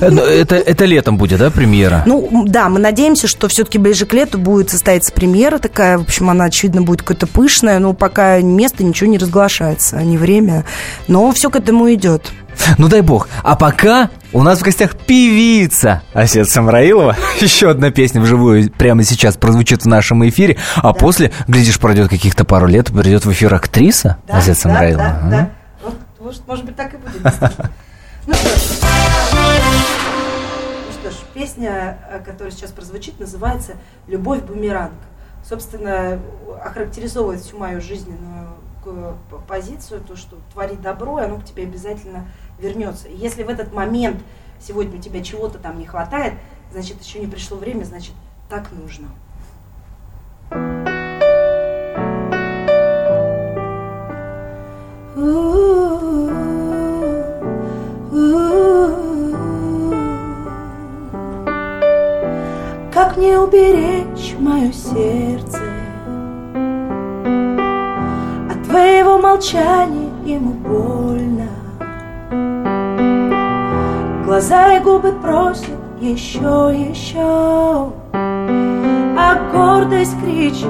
Э, 0.00 0.10
но 0.10 0.22
Это, 0.22 0.56
это 0.56 0.84
летом 0.84 1.18
будет, 1.18 1.38
да, 1.38 1.50
премьера? 1.50 2.02
Ну, 2.06 2.44
да, 2.46 2.68
мы 2.68 2.78
надеемся, 2.78 3.26
что 3.26 3.48
все-таки 3.48 3.78
ближе 3.78 4.06
к 4.06 4.14
лету 4.14 4.38
будет 4.38 4.70
состояться 4.70 5.12
премьера 5.12 5.58
такая. 5.58 5.98
В 5.98 6.02
общем, 6.02 6.30
она, 6.30 6.44
очевидно, 6.44 6.82
будет 6.82 7.02
какая-то 7.02 7.26
пышная, 7.26 7.78
но 7.78 7.92
пока 7.92 8.40
место 8.40 8.84
ничего 8.84 9.10
не 9.10 9.18
разглашается, 9.18 9.98
а 9.98 10.02
не 10.02 10.16
время. 10.16 10.64
Но 11.08 11.30
все 11.32 11.50
к 11.50 11.56
этому 11.56 11.92
идет. 11.92 12.32
Ну 12.78 12.88
дай 12.88 13.00
бог. 13.00 13.28
А 13.42 13.56
пока 13.56 14.10
у 14.32 14.42
нас 14.42 14.60
в 14.60 14.62
гостях 14.62 14.96
певица 14.96 16.02
Осет 16.12 16.48
Самраилова. 16.48 17.16
Еще 17.40 17.70
одна 17.70 17.90
песня 17.90 18.20
вживую 18.20 18.70
прямо 18.70 19.02
сейчас 19.04 19.36
прозвучит 19.36 19.82
в 19.82 19.86
нашем 19.86 20.28
эфире. 20.28 20.56
А 20.76 20.92
после, 20.92 21.32
глядишь, 21.48 21.78
пройдет 21.78 22.08
каких-то 22.08 22.44
пару 22.44 22.66
лет, 22.66 22.88
придет 22.92 23.24
в 23.24 23.32
эфир 23.32 23.54
актриса 23.54 24.18
Осет 24.28 24.58
Самраилова. 24.58 25.20
Ага. 25.22 25.50
может, 26.20 26.46
может 26.46 26.64
быть, 26.64 26.76
так 26.76 26.94
и 26.94 26.96
будет. 26.96 27.22
Ну 28.26 28.34
что 28.34 28.48
ж. 28.48 28.60
Ну 30.86 30.92
что 30.92 31.10
ж. 31.10 31.14
песня, 31.34 31.98
э, 32.10 32.20
которая 32.20 32.50
сейчас 32.52 32.70
прозвучит, 32.70 33.18
называется 33.18 33.72
«Любовь 34.06 34.42
бумеранг». 34.42 34.92
Собственно, 35.42 36.20
охарактеризовывает 36.62 37.40
всю 37.40 37.58
мою 37.58 37.80
жизненную 37.80 38.48
э, 38.84 39.14
позицию, 39.48 40.02
то, 40.02 40.16
что 40.16 40.36
твори 40.52 40.76
добро, 40.76 41.18
и 41.20 41.24
оно 41.24 41.38
к 41.38 41.44
тебе 41.44 41.62
обязательно 41.62 42.26
вернется. 42.60 43.08
Если 43.08 43.42
в 43.42 43.48
этот 43.48 43.72
момент 43.72 44.20
сегодня 44.60 44.98
у 44.98 45.02
тебя 45.02 45.22
чего-то 45.22 45.58
там 45.58 45.78
не 45.78 45.86
хватает, 45.86 46.34
значит, 46.70 47.02
еще 47.02 47.18
не 47.18 47.26
пришло 47.26 47.56
время, 47.56 47.84
значит, 47.84 48.14
так 48.48 48.70
нужно. 48.72 49.08
Как 62.92 63.16
мне 63.16 63.38
уберечь 63.38 64.34
мое 64.38 64.72
сердце 64.72 65.60
От 68.50 68.62
твоего 68.68 69.18
молчания 69.18 70.10
ему 70.24 70.52
больно 70.52 70.99
И 74.50 74.80
губы 74.80 75.12
просят 75.12 75.78
еще, 76.00 76.74
еще. 76.74 77.92
А 78.12 79.36
гордость 79.52 80.20
кричит 80.20 80.64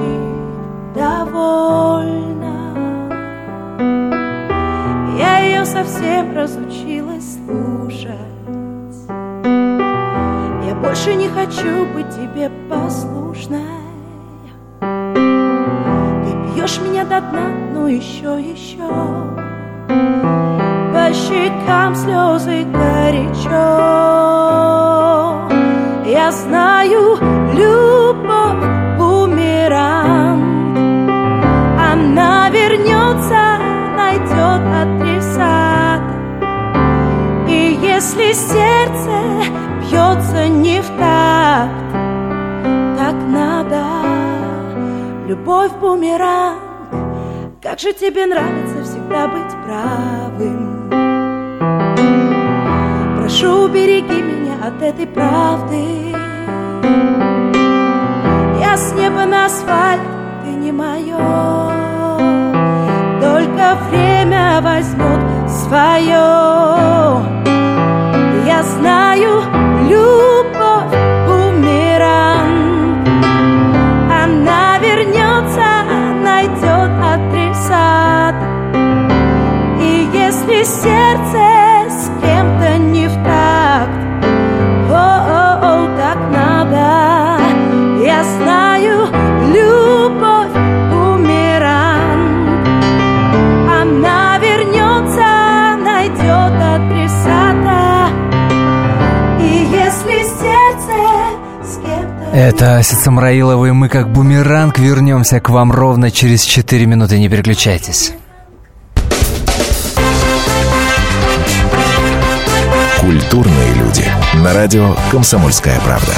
довольно. 0.93 2.53
Я 5.17 5.39
ее 5.39 5.65
совсем 5.65 6.35
разучилась 6.35 7.37
слушать. 7.43 8.11
Я 10.67 10.75
больше 10.75 11.15
не 11.15 11.27
хочу 11.29 11.87
быть 11.95 12.09
тебе 12.11 12.51
послушной. 12.69 13.61
Ты 14.79 16.53
пьешь 16.53 16.79
меня 16.81 17.03
до 17.03 17.19
дна, 17.19 17.49
ну 17.73 17.87
еще, 17.87 18.39
еще 18.39 19.31
Щекам 21.13 21.93
слезы 21.93 22.63
горячо. 22.63 23.91
Я 26.05 26.31
знаю, 26.31 27.17
любовь 27.53 28.63
бумеранг. 28.97 30.41
Она 31.91 32.49
вернется, 32.49 33.57
найдет 33.97 34.63
адресат 34.81 36.01
И 37.49 37.77
если 37.81 38.31
сердце 38.31 39.51
бьется 39.81 40.47
не 40.47 40.81
в 40.81 40.87
такт 40.97 41.91
Так 42.97 43.15
надо, 43.27 43.83
любовь 45.27 45.73
бумеранг. 45.81 46.59
Как 47.61 47.79
же 47.79 47.91
тебе 47.91 48.25
нравится 48.25 48.83
всегда 48.83 49.27
быть 49.27 49.51
правым 49.65 50.10
Прошу, 53.31 53.69
береги 53.69 54.21
меня 54.21 54.55
от 54.61 54.81
этой 54.81 55.07
правды. 55.07 56.13
Я 58.59 58.75
с 58.75 58.91
неба 58.93 59.25
на 59.25 59.45
асфальт, 59.45 60.01
ты 60.43 60.49
не 60.49 60.73
мое 60.73 61.17
Только 63.21 63.77
время 63.89 64.59
возьмет 64.61 65.49
свое 65.49 66.11
Я 68.45 68.63
знаю, 68.63 69.43
любовь 69.87 70.93
бумеранг. 71.25 73.07
Она 74.11 74.77
вернется, 74.79 75.85
найдет 76.21 76.91
адресат. 77.13 78.35
И 79.79 80.09
если 80.11 80.63
сердце 80.63 81.10
Это 102.33 102.77
Ася 102.77 102.95
Самраилова, 102.95 103.65
и 103.65 103.71
мы 103.71 103.89
как 103.89 104.09
бумеранг 104.13 104.79
вернемся 104.79 105.41
к 105.41 105.49
вам 105.49 105.69
ровно 105.69 106.11
через 106.11 106.43
4 106.43 106.85
минуты. 106.85 107.19
Не 107.19 107.27
переключайтесь. 107.27 108.13
Культурные 113.01 113.73
люди. 113.73 114.05
На 114.41 114.53
радио 114.53 114.95
«Комсомольская 115.11 115.77
правда». 115.81 116.13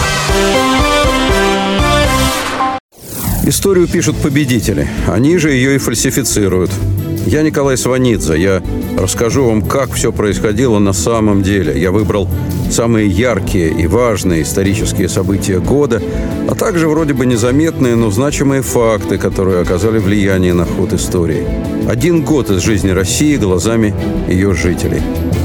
Историю 3.46 3.88
пишут 3.88 4.16
победители. 4.18 4.88
Они 5.08 5.40
же 5.40 5.52
ее 5.52 5.76
и 5.76 5.78
фальсифицируют. 5.80 6.72
Я 7.26 7.42
Николай 7.42 7.76
Сванидзе. 7.76 8.40
Я 8.40 8.62
расскажу 9.00 9.46
вам, 9.46 9.64
как 9.64 9.92
все 9.94 10.12
происходило 10.12 10.78
на 10.78 10.94
самом 10.94 11.42
деле. 11.42 11.82
Я 11.82 11.92
выбрал 11.92 12.30
самые 12.72 13.08
яркие 13.08 13.70
и 13.70 13.88
важные 13.88 14.44
исторические 14.44 15.10
события 15.10 15.60
года, 15.60 16.02
а 16.50 16.56
также 16.56 16.88
вроде 16.88 17.14
бы 17.14 17.26
незаметные, 17.26 17.96
но 17.96 18.10
значимые 18.12 18.62
факты, 18.62 19.18
которые 19.18 19.62
оказали 19.62 20.00
влияние 20.00 20.54
на 20.54 20.66
ход 20.66 20.94
истории. 20.94 21.46
Один 21.88 22.24
год 22.24 22.50
из 22.50 22.62
жизни 22.62 22.90
России 22.90 23.36
глазами 23.36 23.94
ее 24.28 24.54
жителей. 24.54 25.02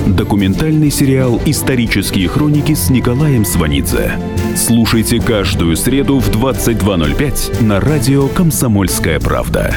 Документальный 0.07 0.91
сериал 0.91 1.41
«Исторические 1.45 2.29
хроники» 2.29 2.75
с 2.75 2.91
Николаем 2.91 3.45
Сванидзе. 3.45 4.13
Слушайте 4.57 5.21
каждую 5.21 5.77
среду 5.77 6.19
в 6.19 6.31
22.05 6.31 7.63
на 7.63 7.81
радио 7.81 8.29
«Комсомольская 8.29 9.21
правда». 9.21 9.77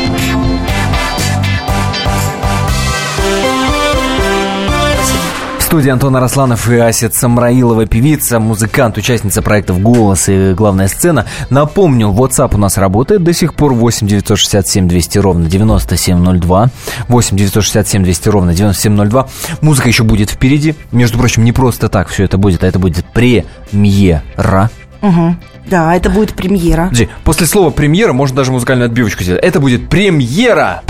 Студии 5.71 5.89
Антон 5.89 6.13
Арасланов 6.17 6.69
и 6.69 6.75
Асет 6.75 7.15
Самраилова, 7.15 7.85
певица, 7.85 8.41
музыкант, 8.41 8.97
участница 8.97 9.41
проектов 9.41 9.79
«Голос» 9.79 10.27
и 10.27 10.51
«Главная 10.53 10.89
сцена». 10.89 11.25
Напомню, 11.49 12.09
WhatsApp 12.09 12.55
у 12.55 12.57
нас 12.57 12.77
работает 12.77 13.23
до 13.23 13.31
сих 13.31 13.53
пор 13.53 13.73
8 13.73 14.05
967 14.05 14.89
200 14.89 15.17
ровно 15.19 15.47
9702. 15.47 16.69
8 17.07 17.37
967 17.37 18.03
200 18.03 18.27
ровно 18.27 18.53
9702. 18.53 19.29
Музыка 19.61 19.87
еще 19.87 20.03
будет 20.03 20.29
впереди. 20.29 20.75
Между 20.91 21.17
прочим, 21.17 21.45
не 21.45 21.53
просто 21.53 21.87
так 21.87 22.09
все 22.09 22.25
это 22.25 22.37
будет, 22.37 22.65
а 22.65 22.67
это 22.67 22.77
будет 22.77 23.05
премьера. 23.05 24.69
Мгм. 24.99 25.39
Да, 25.67 25.95
это 25.95 26.09
будет 26.09 26.33
премьера. 26.33 26.87
Подожди, 26.87 27.07
после 27.23 27.47
слова 27.47 27.69
премьера 27.69 28.11
можно 28.11 28.35
даже 28.35 28.51
музыкальную 28.51 28.87
отбивочку 28.87 29.23
сделать. 29.23 29.41
Это 29.41 29.61
будет 29.61 29.87
премьера! 29.87 30.81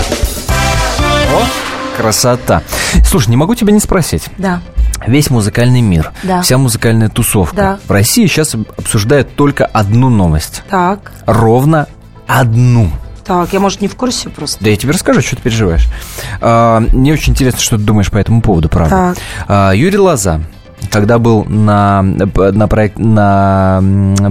О, 1.32 1.71
красота. 1.96 2.62
Слушай, 3.04 3.30
не 3.30 3.36
могу 3.36 3.54
тебя 3.54 3.72
не 3.72 3.80
спросить. 3.80 4.24
Да. 4.38 4.60
Весь 5.06 5.30
музыкальный 5.30 5.80
мир, 5.80 6.12
Да. 6.22 6.42
вся 6.42 6.58
музыкальная 6.58 7.08
тусовка 7.08 7.56
Да. 7.56 7.78
в 7.86 7.90
России 7.90 8.26
сейчас 8.26 8.54
обсуждает 8.54 9.34
только 9.34 9.66
одну 9.66 10.08
новость. 10.10 10.62
Так, 10.70 11.12
Ровно 11.26 11.88
одну. 12.28 12.90
так, 13.24 13.52
я, 13.52 13.58
может, 13.60 13.80
не 13.80 13.88
в 13.88 13.96
курсе 13.96 14.28
просто. 14.28 14.62
Да 14.62 14.70
я 14.70 14.76
тебе 14.76 14.92
расскажу, 14.92 15.20
что 15.22 15.36
ты 15.36 15.42
переживаешь. 15.42 15.88
А, 16.40 16.80
мне 16.80 17.12
очень 17.12 17.32
интересно, 17.32 17.60
что 17.60 17.76
ты 17.78 17.82
думаешь 17.82 18.10
по 18.10 18.18
этому 18.18 18.42
поводу, 18.42 18.68
правда. 18.68 19.14
Так. 19.14 19.18
А, 19.48 19.72
Юрий 19.72 19.98
Лоза, 19.98 20.40
когда 20.92 21.18
был 21.18 21.44
на, 21.48 22.02
на, 22.02 22.68
проект, 22.68 22.98
на 22.98 23.82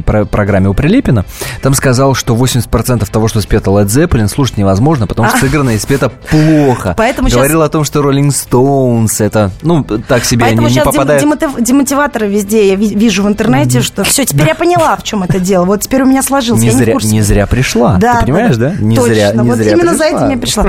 про- 0.06 0.26
программе 0.26 0.70
у 0.70 0.74
Прилепина, 0.74 1.26
там 1.62 1.74
сказал, 1.74 2.14
что 2.16 2.36
80% 2.36 3.10
того, 3.12 3.28
что 3.28 3.42
спето 3.42 3.72
Led 3.72 3.86
Zeppelin, 3.88 4.28
слушать 4.28 4.58
невозможно, 4.58 5.08
потому 5.08 5.30
что 5.30 5.40
сыграно 5.40 5.72
и 5.72 5.78
спето 5.80 6.10
плохо. 6.30 6.92
А. 6.92 6.94
Поэтому 6.96 7.30
Говорил 7.30 7.62
о 7.62 7.70
том, 7.70 7.84
что 7.84 8.02
Rolling 8.02 8.30
Stones 8.30 9.24
это, 9.24 9.52
ну, 9.62 9.84
так 9.84 10.24
себе, 10.26 10.46
Поэтому 10.46 10.68
они 10.68 10.76
не 10.76 10.82
сейчас 10.82 10.94
попадают... 10.94 11.24
демотиваторы 11.60 12.28
везде. 12.28 12.68
Я 12.70 12.76
ви- 12.76 12.94
вижу 12.96 13.24
в 13.24 13.28
интернете, 13.28 13.82
что 13.82 14.04
все, 14.04 14.26
теперь 14.26 14.48
я 14.48 14.56
поняла, 14.56 14.96
в 14.96 15.04
чем 15.04 15.24
это 15.24 15.40
дело. 15.40 15.66
Вот 15.66 15.82
теперь 15.82 16.04
у 16.04 16.06
меня 16.06 16.22
сложилось. 16.22 16.62
Не 16.62 16.68
я 16.68 16.74
не 16.74 16.80
в 16.80 16.84
зря, 16.84 16.94
курсе. 16.94 17.08
не 17.10 17.22
зря 17.22 17.48
пришла. 17.48 17.96
Да, 18.00 18.16
Ты 18.16 18.26
понимаешь, 18.26 18.58
да? 18.58 18.74
Не 18.80 18.96
Точно. 18.96 19.14
зря, 19.14 19.32
не 19.34 19.50
вот 19.50 19.58
зря 19.58 19.72
именно 19.72 19.92
пришла. 19.92 19.98
за 20.10 20.16
этим 20.16 20.30
я 20.30 20.38
пришла. 20.38 20.66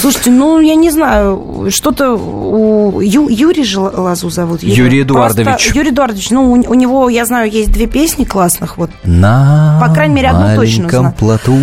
Слушайте, 0.00 0.30
ну, 0.30 0.60
я 0.60 0.74
не 0.74 0.90
знаю, 0.90 1.66
что-то 1.70 2.14
у 2.16 3.00
Ю- 3.00 3.28
Юрий 3.28 3.64
же 3.64 3.80
Лазу 3.80 4.30
зовут. 4.30 4.62
Юрий 4.62 5.04
По-моему, 5.04 5.19
Эдуардович. 5.20 5.46
Просто 5.46 5.78
Юрий 5.78 5.90
Эдуардович, 5.90 6.30
ну, 6.30 6.52
у, 6.52 6.54
у 6.54 6.74
него, 6.74 7.08
я 7.08 7.24
знаю, 7.24 7.50
есть 7.50 7.72
две 7.72 7.86
песни 7.86 8.24
классных, 8.24 8.78
вот. 8.78 8.90
На 9.04 9.78
По 9.80 9.92
крайней 9.92 10.14
мере, 10.14 10.28
одну 10.28 10.56
точно 10.56 10.88
знаю. 10.88 11.14
плоту. 11.18 11.56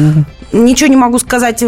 Ничего 0.53 0.89
не 0.89 0.95
могу 0.95 1.19
сказать 1.19 1.59
э, 1.61 1.65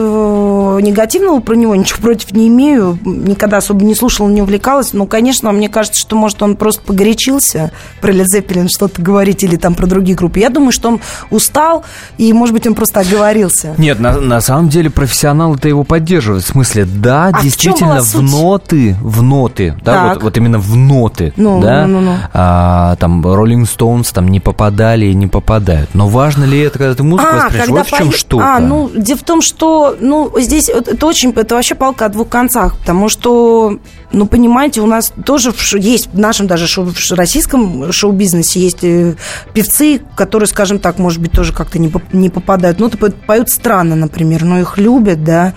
негативного 0.81 1.39
про 1.41 1.55
него, 1.55 1.75
ничего 1.75 1.99
против 2.01 2.31
не 2.31 2.47
имею. 2.47 2.97
Никогда 3.03 3.57
особо 3.57 3.83
не 3.83 3.93
слушала, 3.93 4.29
не 4.29 4.41
увлекалась. 4.41 4.93
Но, 4.93 5.05
конечно, 5.05 5.51
мне 5.51 5.67
кажется, 5.69 5.99
что, 5.99 6.15
может, 6.15 6.41
он 6.41 6.55
просто 6.55 6.81
погорячился 6.83 7.71
про 8.01 8.13
Led 8.13 8.25
Zeppelin 8.33 8.67
что-то 8.69 9.01
говорить 9.01 9.43
или 9.43 9.57
там 9.57 9.75
про 9.75 9.85
другие 9.85 10.15
группы. 10.15 10.39
Я 10.39 10.49
думаю, 10.49 10.71
что 10.71 10.87
он 10.89 10.99
устал, 11.29 11.83
и, 12.17 12.31
может 12.31 12.53
быть, 12.53 12.65
он 12.67 12.73
просто 12.75 13.01
оговорился. 13.01 13.73
Нет, 13.77 13.99
на, 13.99 14.19
на 14.19 14.39
самом 14.41 14.69
деле 14.69 14.89
профессионалы-то 14.89 15.67
его 15.67 15.83
поддерживают. 15.83 16.45
В 16.45 16.47
смысле, 16.47 16.85
да, 16.85 17.31
А 17.33 17.39
в 17.39 17.43
действительно, 17.43 18.01
в, 18.01 18.07
суть? 18.07 18.21
ноты, 18.31 18.95
в 19.01 19.21
ноты, 19.21 19.75
да, 19.83 20.13
вот, 20.13 20.23
вот 20.23 20.37
именно 20.37 20.57
в 20.57 20.75
ноты, 20.75 21.33
Ну, 21.35 21.61
да, 21.61 21.85
ну, 21.85 21.99
ну, 21.99 22.11
ну. 22.11 22.17
А, 22.33 22.95
там 22.95 23.25
Rolling 23.25 23.63
Stones 23.63 24.11
там 24.13 24.29
не 24.29 24.39
попадали 24.39 25.05
и 25.07 25.13
не 25.13 25.27
попадают. 25.27 25.89
Но 25.93 26.07
важно 26.07 26.45
ли 26.45 26.59
это, 26.59 26.77
когда 26.79 26.95
ты 26.95 27.03
музыку 27.03 27.29
воспринимаешь? 27.35 27.69
Вот 27.69 27.87
в 27.87 27.97
чем 27.97 28.07
пое- 28.09 28.15
штука. 28.15 28.55
А, 28.55 28.59
ну, 28.69 28.89
дело 28.95 29.17
в 29.17 29.23
том, 29.23 29.41
что, 29.41 29.97
ну, 29.99 30.31
здесь 30.37 30.69
это 30.69 31.05
очень, 31.05 31.31
это 31.31 31.55
вообще 31.55 31.75
палка 31.75 32.05
о 32.05 32.09
двух 32.09 32.29
концах, 32.29 32.77
потому 32.77 33.09
что, 33.09 33.79
ну, 34.11 34.25
понимаете, 34.27 34.81
у 34.81 34.85
нас 34.85 35.11
тоже 35.25 35.53
есть, 35.73 36.07
в 36.13 36.19
нашем 36.19 36.47
даже 36.47 36.67
шоу- 36.67 36.85
в 36.85 37.11
российском 37.13 37.91
шоу-бизнесе 37.91 38.59
есть 38.59 38.83
э, 38.83 39.15
певцы, 39.53 40.01
которые, 40.15 40.47
скажем 40.47 40.79
так, 40.79 40.99
может 40.99 41.21
быть, 41.21 41.31
тоже 41.31 41.51
как-то 41.53 41.79
не, 41.79 41.91
не 42.13 42.29
попадают. 42.29 42.79
Ну, 42.79 42.89
поют, 42.89 43.15
поют 43.25 43.49
странно, 43.49 43.95
например, 43.95 44.45
но 44.45 44.59
их 44.59 44.77
любят, 44.77 45.23
да, 45.23 45.53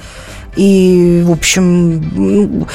и, 0.56 1.22
в 1.24 1.30
общем, 1.30 2.00
ну, 2.14 2.66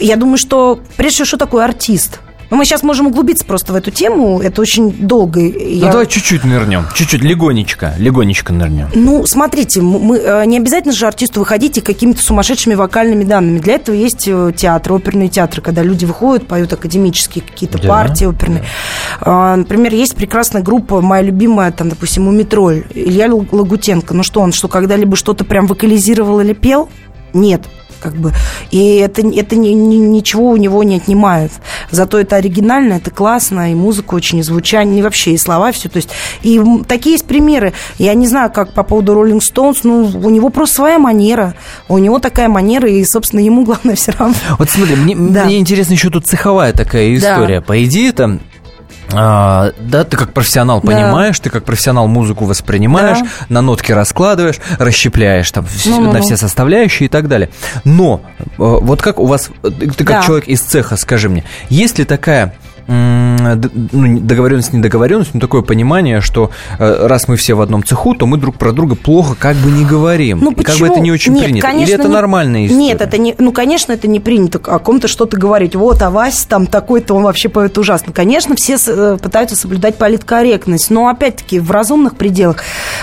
я 0.00 0.16
думаю, 0.16 0.38
что, 0.38 0.80
прежде 0.96 1.14
всего, 1.14 1.26
что 1.26 1.36
такое 1.36 1.64
артист? 1.64 2.20
Ну, 2.50 2.56
мы 2.56 2.64
сейчас 2.64 2.82
можем 2.82 3.06
углубиться 3.08 3.44
просто 3.44 3.72
в 3.72 3.76
эту 3.76 3.90
тему, 3.90 4.40
это 4.40 4.60
очень 4.60 4.92
долго. 4.92 5.40
Ну, 5.40 5.52
Я- 5.58 5.90
давай 5.90 6.06
чуть-чуть 6.06 6.44
нырнем, 6.44 6.84
чуть-чуть, 6.94 7.22
легонечко, 7.22 7.94
легонечко 7.98 8.52
нырнем. 8.52 8.88
Ну, 8.94 9.26
смотрите, 9.26 9.80
мы, 9.80 10.18
э, 10.18 10.44
не 10.46 10.58
обязательно 10.58 10.92
же 10.94 11.06
артисту 11.06 11.40
выходить 11.40 11.78
и 11.78 11.80
какими-то 11.80 12.22
сумасшедшими 12.22 12.74
вокальными 12.74 13.24
данными. 13.24 13.58
Для 13.58 13.74
этого 13.74 13.96
есть 13.96 14.28
э, 14.28 14.52
театры, 14.56 14.94
оперные 14.94 15.28
театры, 15.28 15.62
когда 15.62 15.82
люди 15.82 16.04
выходят, 16.04 16.46
поют 16.46 16.72
академические 16.72 17.42
какие-то 17.42 17.78
Да, 17.80 17.88
партии 17.88 18.26
оперные. 18.26 18.64
А, 19.20 19.56
Например, 19.56 19.92
есть 19.94 20.14
прекрасная 20.14 20.62
группа, 20.62 21.00
моя 21.00 21.22
любимая, 21.22 21.72
там, 21.72 21.88
допустим, 21.88 22.24
Мумитроль, 22.24 22.84
Илья 22.94 23.26
Л- 23.26 23.46
Лагутенко. 23.50 24.14
Ну 24.14 24.22
что, 24.22 24.40
он 24.40 24.52
что, 24.52 24.68
когда-либо 24.68 25.16
что-то 25.16 25.44
прям 25.44 25.66
вокализировал 25.66 26.40
или 26.40 26.52
пел? 26.52 26.88
Нет 27.32 27.62
как 28.04 28.14
бы. 28.16 28.32
И 28.70 28.96
это, 28.96 29.22
это 29.26 29.56
ни- 29.56 29.68
ни- 29.70 29.96
ничего 29.96 30.50
у 30.50 30.56
него 30.58 30.82
не 30.84 30.96
отнимает. 30.96 31.50
Зато 31.90 32.18
это 32.20 32.36
оригинально, 32.36 32.94
это 32.94 33.10
классно, 33.10 33.72
и 33.72 33.74
музыка 33.74 34.14
очень, 34.14 34.38
и 34.40 34.42
звучание, 34.42 34.98
и 34.98 35.02
вообще, 35.02 35.32
и 35.32 35.38
слова, 35.38 35.72
все. 35.72 35.88
То 35.88 35.96
есть, 35.96 36.10
и 36.42 36.60
такие 36.86 37.14
есть 37.14 37.24
примеры. 37.24 37.72
Я 37.98 38.12
не 38.12 38.26
знаю, 38.28 38.52
как 38.52 38.74
по 38.74 38.82
поводу 38.82 39.14
Rolling 39.14 39.40
Stones, 39.40 39.78
ну, 39.84 40.04
у 40.22 40.28
него 40.28 40.50
просто 40.50 40.76
своя 40.76 40.98
манера. 40.98 41.54
У 41.88 41.96
него 41.96 42.18
такая 42.18 42.48
манера, 42.48 42.88
и, 42.90 43.02
собственно, 43.04 43.40
ему 43.40 43.64
главное 43.68 43.94
все 43.96 44.12
равно. 44.12 44.34
Вот 44.58 44.68
смотри, 44.68 44.96
мне, 44.96 45.16
Да. 45.16 45.44
мне 45.46 45.58
интересно 45.58 45.94
еще 45.94 46.10
тут 46.10 46.26
цеховая 46.26 46.72
такая 46.74 47.18
Да. 47.18 47.32
история. 47.34 47.60
По 47.62 47.82
идее, 47.82 48.12
там 48.12 48.40
а, 49.12 49.72
да, 49.78 50.04
ты 50.04 50.16
как 50.16 50.32
профессионал 50.32 50.80
Да. 50.80 50.86
понимаешь, 50.92 51.38
ты 51.38 51.50
как 51.50 51.64
профессионал 51.64 52.08
музыку 52.08 52.44
воспринимаешь, 52.46 53.18
Да. 53.18 53.26
на 53.48 53.60
нотки 53.62 53.92
раскладываешь, 53.92 54.56
расщепляешь 54.78 55.50
там 55.50 55.66
Ну-ну-ну. 55.84 56.12
на 56.12 56.20
все 56.20 56.36
составляющие 56.36 57.06
и 57.06 57.08
так 57.10 57.28
далее. 57.28 57.50
Но 57.84 58.20
э, 58.40 58.46
вот 58.58 59.02
как 59.02 59.18
у 59.20 59.26
вас, 59.26 59.50
э, 59.62 59.70
ты 59.70 60.04
как 60.04 60.20
Да. 60.20 60.22
человек 60.22 60.48
из 60.48 60.60
цеха, 60.60 60.96
скажи 60.96 61.28
мне, 61.28 61.44
есть 61.68 61.98
ли 61.98 62.04
такая 62.04 62.54
ну, 62.86 64.06
не- 64.06 64.20
договоренность, 64.20 64.72
недоговоренность, 64.72 65.34
но 65.34 65.40
такое 65.40 65.62
понимание, 65.62 66.20
что 66.20 66.50
э, 66.78 67.06
раз 67.06 67.28
мы 67.28 67.36
все 67.36 67.54
в 67.54 67.60
одном 67.60 67.84
цеху, 67.84 68.14
то 68.14 68.26
мы 68.26 68.36
друг 68.38 68.56
про 68.56 68.72
друга 68.72 68.94
плохо 68.94 69.34
как 69.38 69.56
бы 69.56 69.70
не 69.70 69.84
говорим. 69.84 70.40
Ну, 70.40 70.50
И 70.52 70.54
как 70.56 70.74
бы 70.76 70.80
почему? 70.80 70.92
это 70.92 71.00
не 71.00 71.12
очень 71.12 71.32
Нет, 71.32 71.44
принято. 71.44 71.66
конечно, 71.66 71.90
Или 71.92 71.94
это 72.00 72.08
не- 72.08 72.14
нормальная 72.14 72.66
история? 72.66 72.80
Нет, 72.80 73.00
это 73.00 73.18
не, 73.18 73.34
ну, 73.38 73.52
конечно, 73.52 73.92
это 73.92 74.08
не 74.08 74.20
принято 74.20 74.60
о 74.64 74.78
ком-то 74.78 75.08
что-то 75.08 75.36
говорить. 75.36 75.74
Вот, 75.74 76.00
а 76.02 76.10
Вась 76.10 76.44
там 76.48 76.66
такой-то, 76.66 77.14
он 77.14 77.22
вообще 77.24 77.48
поет 77.48 77.76
ужасно. 77.78 78.12
Конечно, 78.12 78.54
все 78.56 78.76
э, 78.86 79.18
пытаются 79.20 79.56
соблюдать 79.56 79.96
политкорректность, 79.96 80.90
но, 80.90 81.08
опять-таки, 81.08 81.60
в 81.60 81.70
разумных 81.70 82.16
пределах. 82.16 82.58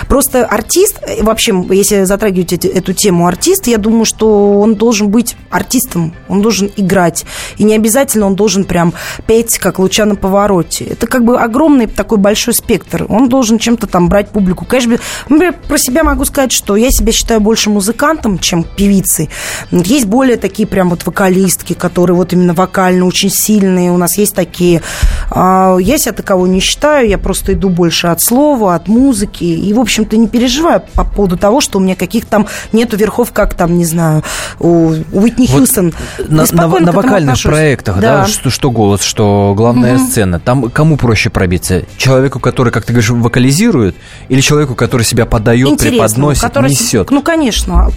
Просто 0.08 0.44
артист, 0.44 0.98
э, 1.02 1.22
вообще, 1.22 1.52
если 1.70 2.04
затрагивать 2.04 2.52
эти- 2.52 2.66
эту 2.68 2.92
тему 2.92 3.26
артист, 3.26 3.66
я 3.66 3.78
думаю, 3.78 4.04
что 4.04 4.60
он 4.60 4.74
должен 4.74 5.08
быть 5.08 5.36
артистом, 5.50 6.12
он 6.28 6.42
должен 6.42 6.70
играть. 6.76 7.24
И 7.58 7.64
не 7.64 7.74
обязательно 7.74 8.26
он 8.26 8.34
должен 8.34 8.64
прям 8.64 8.92
петь, 9.26 9.58
как 9.58 9.71
Лучано 9.78 10.14
Повороте. 10.16 10.84
Это 10.84 11.06
как 11.06 11.24
бы 11.24 11.38
огромный 11.38 11.86
такой 11.86 12.18
большой 12.18 12.54
спектр. 12.54 13.06
Он 13.08 13.28
должен 13.28 13.58
чем-то 13.58 13.86
там 13.86 14.08
брать 14.08 14.28
публику. 14.30 14.64
Конечно, 14.64 14.98
например, 15.28 15.54
про 15.68 15.78
себя 15.78 16.02
могу 16.04 16.24
сказать, 16.24 16.52
что 16.52 16.76
я 16.76 16.90
себя 16.90 17.12
считаю 17.12 17.40
больше 17.40 17.70
музыкантом, 17.70 18.38
чем 18.38 18.64
певицей. 18.64 19.30
Есть 19.70 20.06
более 20.06 20.36
такие 20.36 20.66
прям 20.66 20.90
вот 20.90 21.04
вокалистки, 21.06 21.72
которые 21.72 22.16
вот 22.16 22.32
именно 22.32 22.54
вокально 22.54 23.06
очень 23.06 23.30
сильные. 23.30 23.90
У 23.92 23.96
нас 23.96 24.16
есть 24.18 24.34
такие. 24.34 24.82
А, 25.30 25.76
Я 25.78 25.98
себя 25.98 26.12
таковой 26.12 26.48
не 26.48 26.60
считаю. 26.60 27.08
Я 27.08 27.18
просто 27.18 27.52
иду 27.54 27.68
больше 27.68 28.08
от 28.08 28.20
слова, 28.20 28.74
от 28.74 28.88
музыки. 28.88 29.44
И, 29.44 29.72
в 29.72 29.80
общем-то, 29.80 30.16
не 30.16 30.28
переживаю 30.28 30.82
по 30.94 31.04
поводу 31.04 31.36
того, 31.36 31.60
что 31.60 31.78
у 31.78 31.82
меня 31.82 31.96
каких 31.96 32.26
там 32.26 32.46
нету 32.72 32.96
верхов, 32.96 33.32
как 33.32 33.54
там, 33.54 33.76
не 33.78 33.84
знаю, 33.84 34.22
у 34.58 34.92
Уитни 35.12 35.46
Вот 35.46 35.60
Хьюстон. 35.60 35.92
На, 36.28 36.44
на- 36.52 36.66
на 36.80 36.92
вокальных 36.92 37.34
отношусь. 37.34 37.52
проектах, 37.52 38.00
да, 38.00 38.26
что, 38.26 38.50
что 38.50 38.70
голос, 38.70 39.02
что 39.02 39.54
главная 39.62 39.98
сцена, 39.98 40.38
там 40.40 40.70
кому 40.70 40.96
проще 40.96 41.30
пробиться? 41.30 41.82
Человеку, 41.96 42.38
который, 42.40 42.72
как 42.72 42.84
ты 42.84 42.92
говоришь, 42.92 43.10
вокализирует, 43.10 43.94
или 44.28 44.40
человеку, 44.40 44.74
который 44.74 45.02
себя 45.02 45.24
подает, 45.26 45.68
Интересно, 45.68 45.98
преподносит, 46.04 46.42
который- 46.42 46.70
несет? 46.70 47.10
Ну, 47.10 47.22
конечно. 47.22 47.90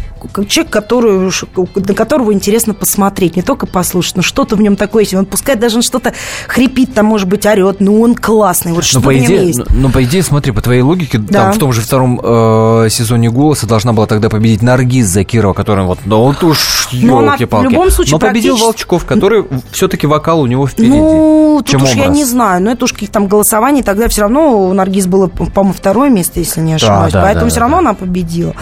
Человек, 0.47 0.71
который, 0.71 1.31
на 1.75 1.93
которого 1.93 2.33
интересно 2.33 2.73
посмотреть, 2.73 3.35
не 3.35 3.41
только 3.43 3.67
послушать, 3.67 4.15
но 4.15 4.21
что-то 4.23 4.55
в 4.55 4.61
нем 4.61 4.75
такое 4.75 5.03
есть. 5.03 5.13
Он 5.13 5.25
пускай 5.25 5.55
даже 5.55 5.77
он 5.77 5.81
что-то 5.83 6.13
хрипит, 6.47 6.93
там, 6.95 7.05
может 7.05 7.27
быть, 7.27 7.45
орет, 7.45 7.79
но 7.79 7.99
он 8.01 8.15
классный. 8.15 8.71
Вот 8.71 8.77
Ну, 8.79 8.83
что 8.83 9.01
по 9.01 9.15
идее, 9.17 9.47
есть. 9.47 9.59
ну, 9.59 9.65
ну, 9.69 9.89
по 9.91 10.03
идее, 10.03 10.23
смотри, 10.23 10.51
по 10.51 10.61
твоей 10.61 10.81
логике, 10.81 11.17
Да. 11.19 11.43
там 11.45 11.53
в 11.53 11.57
том 11.59 11.73
же 11.73 11.81
втором 11.81 12.19
э, 12.23 12.87
сезоне 12.89 13.29
«Голоса» 13.29 13.67
должна 13.67 13.93
была 13.93 14.07
тогда 14.07 14.29
победить 14.29 14.61
Наргиз 14.63 15.05
Закирова, 15.07 15.53
которая 15.53 15.85
вот, 15.85 15.99
ну 16.05 16.21
вот 16.21 16.43
уж, 16.43 16.87
Но 16.93 17.19
она 17.19 17.31
в 17.37 17.39
елки-палки. 17.39 17.71
любом 17.71 17.91
случае 17.91 18.13
Но 18.13 18.19
победил 18.19 18.53
практически- 18.55 18.65
Волчков, 18.65 19.05
который 19.05 19.45
все-таки 19.71 20.07
вокал 20.07 20.41
у 20.41 20.47
него 20.47 20.65
впереди. 20.67 20.91
Ну, 20.91 21.54
тут 21.61 21.69
чем 21.69 21.83
уж 21.83 21.91
я 21.91 22.03
образ. 22.03 22.17
не 22.17 22.25
знаю, 22.25 22.61
но 22.61 22.71
это 22.71 22.85
уж 22.85 22.93
каких 22.93 23.11
там 23.11 23.27
голосований, 23.27 23.83
тогда 23.83 24.07
все 24.07 24.21
равно 24.21 24.67
у 24.67 24.73
Наргиз 24.73 25.07
было, 25.07 25.27
по-моему, 25.27 25.73
второе 25.73 26.09
место, 26.09 26.39
если 26.39 26.61
не 26.61 26.73
ошибаюсь, 26.73 27.13
да, 27.13 27.21
поэтому 27.21 27.45
да, 27.45 27.51
все 27.51 27.59
равно 27.59 27.77
она 27.77 27.93
победила. 27.93 28.53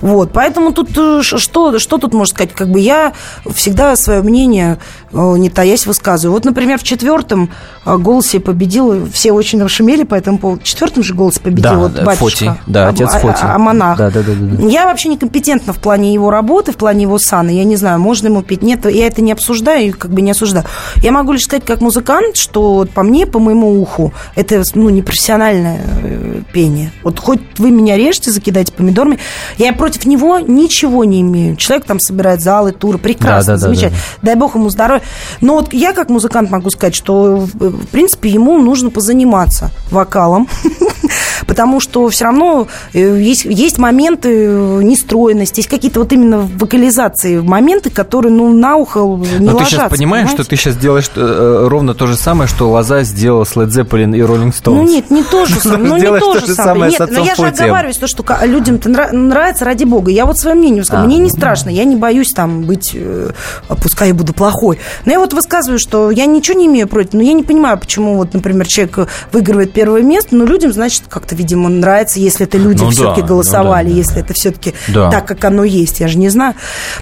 Вот, 0.00 0.32
поэтому 0.32 0.72
тут 0.72 0.90
э, 0.96 1.20
что, 1.22 1.78
что 1.78 1.98
тут 1.98 2.14
можно 2.14 2.34
сказать? 2.34 2.54
Как 2.54 2.68
бы 2.70 2.80
я 2.80 3.12
всегда 3.52 3.94
свое 3.96 4.22
мнение, 4.22 4.78
э, 5.12 5.34
не 5.36 5.50
таясь, 5.50 5.86
высказываю. 5.86 6.34
Вот, 6.34 6.44
например, 6.44 6.78
в 6.78 6.82
четвертом 6.82 7.50
э, 7.84 7.96
голосе 7.96 8.40
победил, 8.40 9.08
все 9.12 9.32
очень 9.32 9.62
расшумели 9.62 10.04
по 10.04 10.14
этому 10.14 10.38
поводу. 10.38 10.62
В 10.62 10.64
четвертом 10.64 11.02
же 11.02 11.14
голосе 11.14 11.40
победил 11.40 11.70
Да, 11.70 11.76
вот 11.76 11.92
батюшка. 12.02 12.14
Фотий, 12.16 12.50
да, 12.66 12.88
отец 12.88 13.10
а, 13.12 13.18
Фотий. 13.18 13.42
А, 13.42 13.54
а 13.54 13.58
монах. 13.58 13.98
Да, 13.98 14.10
да, 14.10 14.22
да, 14.22 14.32
да. 14.34 14.66
Я 14.66 14.86
вообще 14.86 15.08
некомпетентна 15.08 15.72
в 15.72 15.78
плане 15.78 16.12
его 16.12 16.30
работы, 16.30 16.72
в 16.72 16.76
плане 16.76 17.02
его 17.02 17.18
сана. 17.18 17.50
Я 17.50 17.64
не 17.64 17.76
знаю, 17.76 18.00
можно 18.00 18.28
ему 18.28 18.42
петь, 18.42 18.62
нет. 18.62 18.84
Я 18.86 19.06
это 19.06 19.22
не 19.22 19.32
обсуждаю 19.32 19.90
как 19.92 20.10
бы 20.10 20.20
не 20.22 20.30
осуждаю. 20.30 20.64
Я 20.96 21.12
могу 21.12 21.32
лишь 21.32 21.44
сказать, 21.44 21.64
как 21.64 21.80
музыкант, 21.80 22.36
что 22.40 22.86
по 22.92 23.02
мне, 23.02 23.26
по 23.26 23.38
моему 23.38 23.80
уху, 23.80 24.12
это 24.34 24.62
ну, 24.74 24.88
непрофессиональное 24.90 25.80
э, 26.02 26.42
пение. 26.52 26.92
Вот 27.02 27.20
хоть 27.20 27.40
вы 27.58 27.70
меня 27.70 27.96
режьте, 27.96 28.30
закидайте 28.30 28.72
помидорами, 28.72 29.18
я 29.58 29.72
против 29.72 30.06
него 30.06 30.38
ничего 30.38 31.04
не 31.04 31.20
имею. 31.20 31.56
Человек 31.56 31.86
там 31.86 32.00
собирает 32.00 32.40
залы, 32.40 32.72
туры, 32.72 32.98
прекрасно, 32.98 33.30
Да, 33.30 33.42
да, 33.44 33.52
да, 33.52 33.58
замечательно. 33.58 34.00
Дай 34.22 34.34
бог 34.34 34.54
ему 34.54 34.70
здоровья. 34.70 35.02
Но 35.40 35.54
вот 35.54 35.72
я 35.72 35.92
как 35.92 36.08
музыкант 36.08 36.50
могу 36.50 36.70
сказать, 36.70 36.94
что 36.94 37.36
в 37.36 37.70
в 37.70 37.86
принципе 37.86 38.30
ему 38.30 38.58
нужно 38.58 38.90
позаниматься 38.90 39.70
вокалом, 39.90 40.48
потому 41.50 41.80
что 41.80 42.08
все 42.10 42.26
равно 42.26 42.68
э, 42.94 43.20
есть, 43.20 43.44
есть 43.44 43.76
моменты 43.78 44.28
э, 44.46 44.80
нестройности, 44.84 45.58
есть 45.58 45.68
какие-то 45.68 45.98
вот 45.98 46.12
именно 46.12 46.48
вокализации 46.58 47.40
моменты, 47.40 47.90
которые 47.90 48.32
ну 48.32 48.52
на 48.54 48.76
ухо 48.76 49.00
не 49.00 49.40
Но 49.40 49.50
ты 49.50 49.56
ложатся. 49.56 49.70
сейчас 49.76 49.90
понимаешь, 49.90 50.28
что 50.28 50.36
понимаете? 50.36 50.50
ты 50.50 50.56
сейчас 50.56 50.76
делаешь 50.76 51.10
э, 51.16 51.66
ровно 51.68 51.94
то 51.94 52.06
же 52.06 52.14
самое, 52.14 52.46
что 52.48 52.70
Лоза 52.70 53.02
сделала 53.02 53.42
с 53.42 53.56
Led 53.56 53.66
Zeppelin 53.70 54.16
и 54.16 54.20
Rolling 54.20 54.52
Stones. 54.52 54.74
Ну 54.76 54.82
нет, 54.84 55.10
не 55.10 55.24
то 55.24 55.44
же 55.44 55.58
самое. 55.60 55.88
Ну 55.88 55.96
не 55.96 56.20
то 56.20 56.38
же 56.38 56.54
самое. 56.54 56.92
Нет, 56.92 57.10
но 57.10 57.24
я 57.24 57.34
же 57.34 57.46
оговариваюсь, 57.48 57.96
то, 57.96 58.06
что 58.06 58.22
ка- 58.22 58.46
людям-то 58.46 58.88
нра- 58.88 59.12
нравится 59.12 59.64
ради 59.64 59.82
бога. 59.82 60.12
Я 60.12 60.26
вот 60.26 60.38
свое 60.38 60.54
мнение 60.54 60.82
высказываю. 60.82 61.06
А, 61.06 61.08
Мне 61.08 61.16
не 61.16 61.30
ну 61.30 61.36
страшно, 61.36 61.68
я 61.70 61.82
не 61.82 61.96
боюсь 61.96 62.30
там 62.32 62.62
быть, 62.62 62.92
э, 62.94 63.30
пускай 63.82 64.08
я 64.08 64.14
буду 64.14 64.32
плохой. 64.32 64.78
Но 65.04 65.10
я 65.10 65.18
вот 65.18 65.32
высказываю, 65.32 65.80
что 65.80 66.12
я 66.12 66.26
ничего 66.26 66.56
не 66.56 66.66
имею 66.66 66.86
против, 66.86 67.14
но 67.14 67.22
я 67.22 67.32
не 67.32 67.42
понимаю, 67.42 67.76
почему 67.76 68.16
вот, 68.16 68.34
например, 68.34 68.68
человек 68.68 69.08
выигрывает 69.32 69.72
первое 69.72 70.02
место, 70.02 70.36
но 70.36 70.44
людям, 70.44 70.72
значит, 70.72 71.02
как-то, 71.08 71.34
видимо, 71.40 71.68
нравится, 71.68 72.20
если 72.20 72.46
это 72.46 72.58
люди 72.58 72.82
Ну 72.82 72.90
все-таки 72.90 73.22
да, 73.22 73.26
голосовали, 73.28 73.88
ну 73.88 73.90
да, 73.90 73.94
да. 73.94 73.98
если 73.98 74.20
это 74.20 74.34
все-таки 74.34 74.74
Да. 74.88 75.10
так, 75.10 75.26
как 75.26 75.42
оно 75.44 75.64
есть, 75.64 76.00
я 76.00 76.08
же 76.08 76.18
не 76.18 76.28
знаю. 76.28 76.54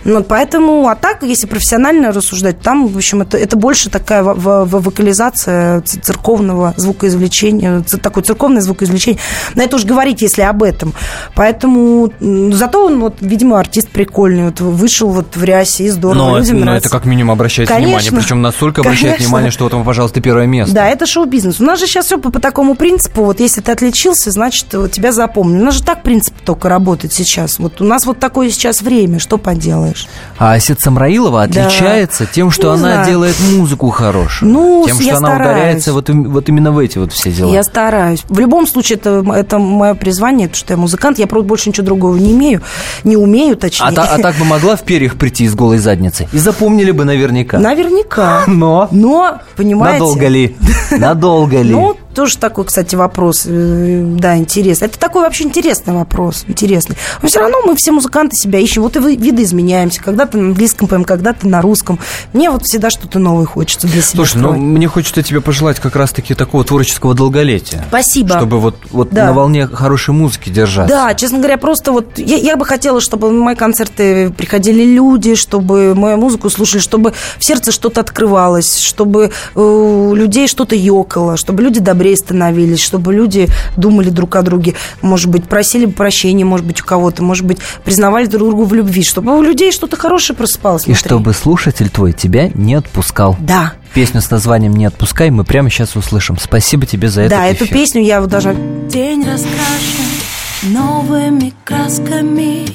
Ну, 0.05 0.23
поэтому, 0.23 0.87
а 0.89 0.95
так, 0.95 1.23
если 1.23 1.47
профессионально 1.47 2.13
рассуждать, 2.13 2.61
там, 2.61 2.87
в 2.89 2.97
общем, 2.97 3.23
это, 3.23 3.37
это 3.37 3.57
больше 3.57 3.91
такая 3.91 4.23
во- 4.23 4.65
вокализация 4.65 5.81
церковного 5.83 6.75
звукоизвлечения, 6.77 7.83
такое 8.03 8.23
церковное 8.25 8.61
звукоизвлечение. 8.63 9.21
На 9.55 9.63
это 9.63 9.77
уж 9.77 9.85
говорить, 9.85 10.23
если 10.23 10.43
об 10.43 10.63
этом. 10.63 10.95
Поэтому, 11.35 12.13
зато 12.53 12.85
он, 12.87 13.01
вот, 13.01 13.17
видимо, 13.21 13.59
артист 13.59 13.89
прикольный, 13.89 14.45
вот, 14.47 14.61
вышел 14.61 15.09
вот 15.11 15.37
в 15.37 15.45
рясе, 15.45 15.85
и 15.85 15.89
здорово, 15.91 16.19
Но, 16.19 16.39
людям 16.39 16.59
но 16.59 16.65
нравится. 16.67 16.89
это 16.89 16.97
как 16.97 17.05
минимум 17.07 17.33
обращает 17.33 17.69
Конечно. 17.69 17.89
внимание. 17.99 18.13
Причем 18.23 18.43
настолько 18.43 18.81
обращает 18.83 19.15
Конечно. 19.15 19.27
внимание, 19.27 19.51
что 19.51 19.65
вот 19.65 19.73
вам, 19.75 19.85
пожалуйста, 19.85 20.21
первое 20.21 20.47
место. 20.47 20.75
Да, 20.75 20.89
это 20.89 21.07
шоу-бизнес. 21.07 21.61
У 21.61 21.65
нас 21.65 21.79
же 21.79 21.87
сейчас 21.87 22.07
все 22.07 22.19
по, 22.19 22.31
по 22.31 22.41
такому 22.41 22.75
принципу. 22.75 23.25
Вот 23.25 23.41
если 23.41 23.61
ты 23.61 23.73
отличился, 23.73 24.28
значит, 24.31 24.67
вот 24.75 24.93
тебя 24.93 25.13
запомнили. 25.13 25.63
У 25.63 25.65
нас 25.67 25.75
же 25.75 25.83
так 25.83 26.03
принцип 26.03 26.35
только 26.45 26.69
работает 26.69 27.13
сейчас. 27.13 27.59
Вот 27.59 27.81
у 27.81 27.85
нас 27.85 28.07
вот 28.07 28.19
такое 28.19 28.51
сейчас 28.51 28.83
время. 28.83 29.19
Что 29.19 29.39
поделаешь? 29.39 30.07
А 30.39 30.53
Осет 30.53 30.81
Самраилова 30.81 31.47
Да. 31.47 31.63
отличается 31.67 32.27
тем, 32.27 32.51
что 32.51 32.69
Не 32.69 32.75
она 32.75 32.79
знаю. 32.95 33.07
делает 33.07 33.37
музыку 33.57 33.91
хорошую. 33.91 34.51
Ну, 34.53 34.85
тем, 34.87 35.01
что 35.01 35.17
она 35.17 35.29
стараюсь. 35.29 35.51
ударяется 35.57 35.93
вот, 35.93 36.09
вот 36.11 36.49
именно 36.49 36.73
в 36.73 36.79
эти 36.79 36.99
вот 36.99 37.13
все 37.13 37.31
дела. 37.33 37.51
Я 37.53 37.63
стараюсь. 37.63 38.25
В 38.29 38.39
любом 38.39 38.67
случае, 38.67 38.99
это, 38.99 39.25
это 39.35 39.59
мое 39.59 39.95
призвание, 39.95 40.49
потому 40.49 40.59
что 40.59 40.73
я 40.73 40.77
музыкант. 40.77 41.19
Я, 41.19 41.27
правда, 41.27 41.49
больше 41.49 41.69
ничего 41.69 41.87
другого 41.87 42.17
не 42.17 42.33
имею. 42.33 42.63
Не 43.05 43.17
умею, 43.17 43.57
точнее. 43.57 43.87
А, 43.89 43.93
та- 43.93 44.05
а 44.15 44.19
так 44.19 44.37
бы 44.37 44.45
могла 44.45 44.77
в 44.77 44.83
перьях 44.83 45.17
прийти 45.17 45.47
с 45.49 45.55
голой 45.55 45.79
задницей. 45.79 46.29
И 46.33 46.39
запомнили 46.39 46.91
бы 46.91 47.05
наверняка. 47.05 47.59
Наверняка. 47.59 48.45
Но 48.47 48.89
Но, 48.91 49.39
понимаете... 49.57 49.99
надолго 50.01 50.29
ли? 50.29 50.57
Надолго 50.91 51.61
ли? 51.63 51.73
Ну, 51.73 51.97
тоже 52.19 52.37
такой, 52.37 52.65
кстати, 52.65 52.97
вопрос, 52.97 53.43
э, 53.47 54.03
да, 54.19 54.37
интересный. 54.37 54.87
Это 54.89 54.99
такой 54.99 55.23
вообще 55.23 55.45
интересный 55.45 55.95
вопрос, 55.95 56.45
интересный. 56.49 56.97
Но 57.23 57.29
все 57.29 57.39
равно 57.39 57.59
мы 57.65 57.77
все 57.77 57.93
музыканты 57.93 58.35
себя 58.35 58.59
ищем. 58.59 58.83
Вот 58.83 58.97
и 58.97 58.99
вы- 58.99 59.15
видоизменяемся. 59.15 60.03
Когда-то 60.03 60.37
на 60.37 60.49
английском 60.49 60.89
поем, 60.89 61.05
когда-то 61.05 61.47
на 61.47 61.63
русском. 61.63 62.01
Мне 62.33 62.51
вот 62.51 62.65
всегда 62.65 62.91
что-то 62.91 63.21
новое 63.21 63.47
хочется 63.47 63.87
для 63.87 64.03
себя 64.03 64.17
Слушай, 64.25 64.39
ну 64.39 64.49
открывать. 64.49 64.69
мне 64.69 64.89
хочется 64.89 65.23
тебе 65.23 65.41
пожелать 65.41 65.79
как 65.79 65.95
раз-таки 65.95 66.35
такого 66.35 66.65
творческого 66.65 67.15
долголетия. 67.15 67.85
Спасибо. 67.89 68.31
Чтобы 68.39 68.59
вот, 68.59 68.75
вот 68.91 69.11
Да. 69.11 69.27
на 69.27 69.33
волне 69.33 69.69
хорошей 69.69 70.13
музыки 70.13 70.49
держаться. 70.49 70.93
Да, 70.93 71.15
честно 71.15 71.39
говоря, 71.39 71.57
просто 71.57 71.93
вот 71.93 72.19
я, 72.19 72.37
я 72.37 72.57
бы 72.57 72.65
хотела, 72.65 73.01
чтобы 73.01 73.31
на 73.31 73.41
мои 73.45 73.55
концерты 73.55 74.31
приходили 74.31 74.83
люди, 74.83 75.37
чтобы 75.37 75.95
мою 75.95 76.17
музыку 76.17 76.51
слушали, 76.51 76.81
чтобы 76.81 77.13
в 77.39 77.45
сердце 77.45 77.71
что-то 77.71 78.01
открывалось, 78.01 78.79
чтобы 78.81 79.31
э, 79.55 79.61
у 79.61 80.17
людей 80.17 80.49
что-то 80.49 80.75
ёкало, 80.75 81.37
чтобы 81.37 81.63
люди 81.63 81.79
добрее 81.79 82.08
становились, 82.17 82.81
чтобы 82.81 83.13
люди 83.15 83.49
думали 83.77 84.11
друг 84.11 84.37
о 84.37 84.43
друге, 84.43 84.75
может 85.03 85.29
быть, 85.29 85.45
просили 85.45 85.87
бы 85.87 85.93
прощения, 85.93 86.45
может 86.45 86.67
быть, 86.67 86.81
у 86.81 86.85
кого-то, 86.85 87.23
может 87.23 87.45
быть, 87.45 87.59
признавали 87.85 88.27
друг 88.27 88.49
другу 88.49 88.65
в 88.65 88.75
любви, 88.75 89.03
чтобы 89.03 89.37
у 89.37 89.43
людей 89.43 89.73
что-то 89.73 89.97
хорошее 89.97 90.37
просыпалось 90.37 90.83
И 90.83 90.87
внутри. 90.87 91.05
чтобы 91.05 91.33
слушатель 91.33 91.89
твой 91.89 92.13
тебя 92.13 92.51
не 92.55 92.75
отпускал. 92.75 93.37
Да. 93.41 93.75
Песню 93.95 94.21
с 94.21 94.31
названием 94.31 94.75
«Не 94.75 94.85
отпускай» 94.85 95.31
мы 95.31 95.45
прямо 95.45 95.71
сейчас 95.71 95.97
услышим. 95.97 96.37
Спасибо 96.39 96.87
тебе 96.87 97.09
за 97.09 97.29
да, 97.29 97.47
этот 97.47 97.63
эту 97.63 97.65
эфир. 97.67 97.77
песню 97.79 98.03
я 98.03 98.21
вот 98.21 98.31
должна... 98.31 98.55
День 98.89 99.25
раскрашен 99.25 100.73
новыми 100.75 101.53
красками, 101.65 102.67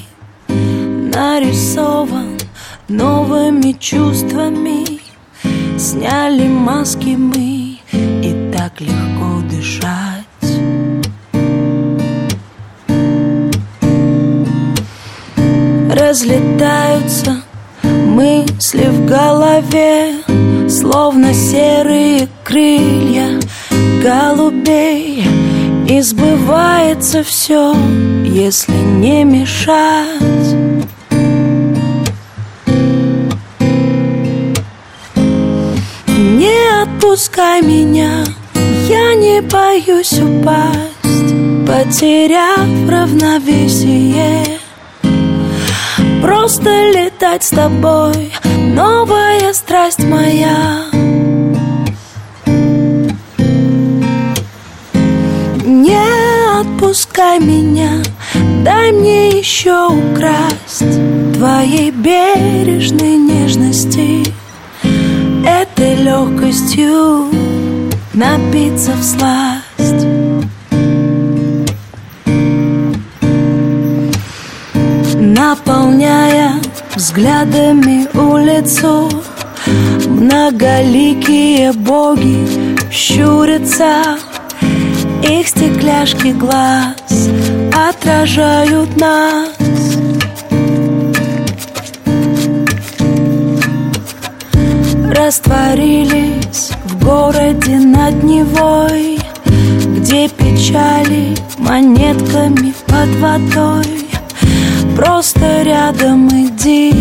нарисован 0.48 2.38
новыми 2.88 3.72
чувствами. 3.78 5.00
Сняли 5.78 6.46
маски 6.48 7.16
мы, 7.16 7.53
так 8.64 8.80
легко 8.80 9.42
дышать. 9.50 10.24
Разлетаются 15.90 17.42
мысли 17.82 18.86
в 18.86 19.04
голове, 19.04 20.14
словно 20.70 21.34
серые 21.34 22.28
крылья 22.42 23.38
голубей. 24.02 25.26
И 25.86 26.00
сбывается 26.00 27.22
все, 27.22 27.74
если 28.24 28.72
не 28.72 29.24
мешать. 29.24 30.54
Не 36.16 36.82
отпускай 36.82 37.60
меня, 37.60 38.24
я 38.88 39.14
не 39.14 39.40
боюсь 39.40 40.12
упасть, 40.12 41.32
потеряв 41.66 42.68
равновесие. 42.88 44.58
Просто 46.22 46.70
летать 46.90 47.44
с 47.44 47.50
тобой, 47.50 48.32
новая 48.44 49.52
страсть 49.52 50.04
моя. 50.04 50.84
Не 55.64 56.60
отпускай 56.60 57.38
меня, 57.38 58.02
дай 58.64 58.92
мне 58.92 59.30
еще 59.30 59.88
украсть 59.88 60.84
твоей 61.34 61.90
бережной 61.90 63.16
нежности, 63.16 64.24
этой 65.46 65.94
легкостью 65.96 67.53
напиться 68.14 68.92
в 68.92 69.02
сласть. 69.02 70.06
Наполняя 75.16 76.60
взглядами 76.94 78.06
улицу 78.16 79.10
Многоликие 80.06 81.72
боги 81.72 82.46
щурятся 82.90 84.18
Их 85.22 85.48
стекляшки 85.48 86.28
глаз 86.28 87.28
отражают 87.72 88.96
нас 89.00 89.48
Растворились 95.24 96.70
в 96.84 97.02
городе 97.02 97.78
над 97.78 98.22
Невой 98.22 99.18
Где 99.96 100.28
печали 100.28 101.34
монетками 101.56 102.74
под 102.86 103.08
водой. 103.20 104.04
Просто 104.94 105.62
рядом 105.62 106.28
иди, 106.28 106.92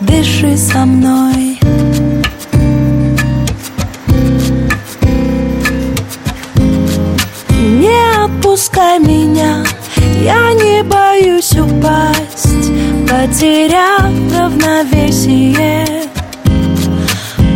дыши 0.00 0.58
со 0.58 0.84
мной. 0.84 1.58
Не 7.56 8.24
отпускай 8.26 8.98
меня, 8.98 9.64
я 10.22 10.52
не 10.52 10.82
боюсь 10.82 11.52
упасть 11.52 12.70
Потеряв 13.08 14.12
равновесие 14.36 16.08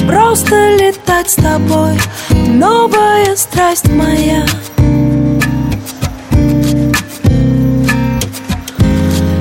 Просто 0.06 0.76
летать 0.76 1.30
с 1.30 1.34
тобой, 1.36 1.98
новая 2.30 3.36
страсть 3.36 3.88
моя. 3.88 4.44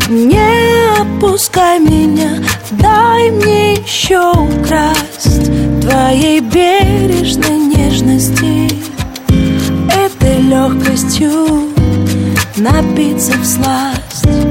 Не 0.09 1.01
отпускай 1.01 1.79
меня, 1.79 2.43
дай 2.71 3.31
мне 3.31 3.73
еще 3.73 4.31
украсть 4.31 5.49
Твоей 5.81 6.39
бережной 6.41 7.57
нежности. 7.57 8.69
Этой 9.89 10.41
легкостью 10.41 11.71
напиться 12.57 13.33
в 13.37 13.45
сласть 13.45 14.50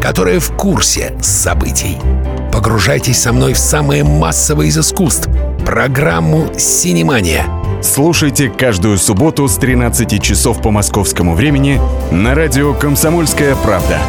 которые 0.00 0.40
в 0.40 0.52
курсе 0.52 1.14
событий. 1.20 1.98
Погружайтесь 2.52 3.20
со 3.20 3.32
мной 3.32 3.52
в 3.52 3.58
самое 3.58 4.04
массовое 4.04 4.66
из 4.66 4.78
искусств– 4.78 5.28
программу 5.66 6.48
«Синемания». 6.58 7.44
Слушайте 7.82 8.50
каждую 8.50 8.98
субботу 8.98 9.46
с 9.46 9.56
13 9.56 10.20
часов 10.22 10.60
по 10.60 10.70
московскому 10.70 11.34
времени 11.34 11.80
на 12.10 12.34
радио 12.34 12.74
«Комсомольская 12.74 13.54
правда». 13.56 14.00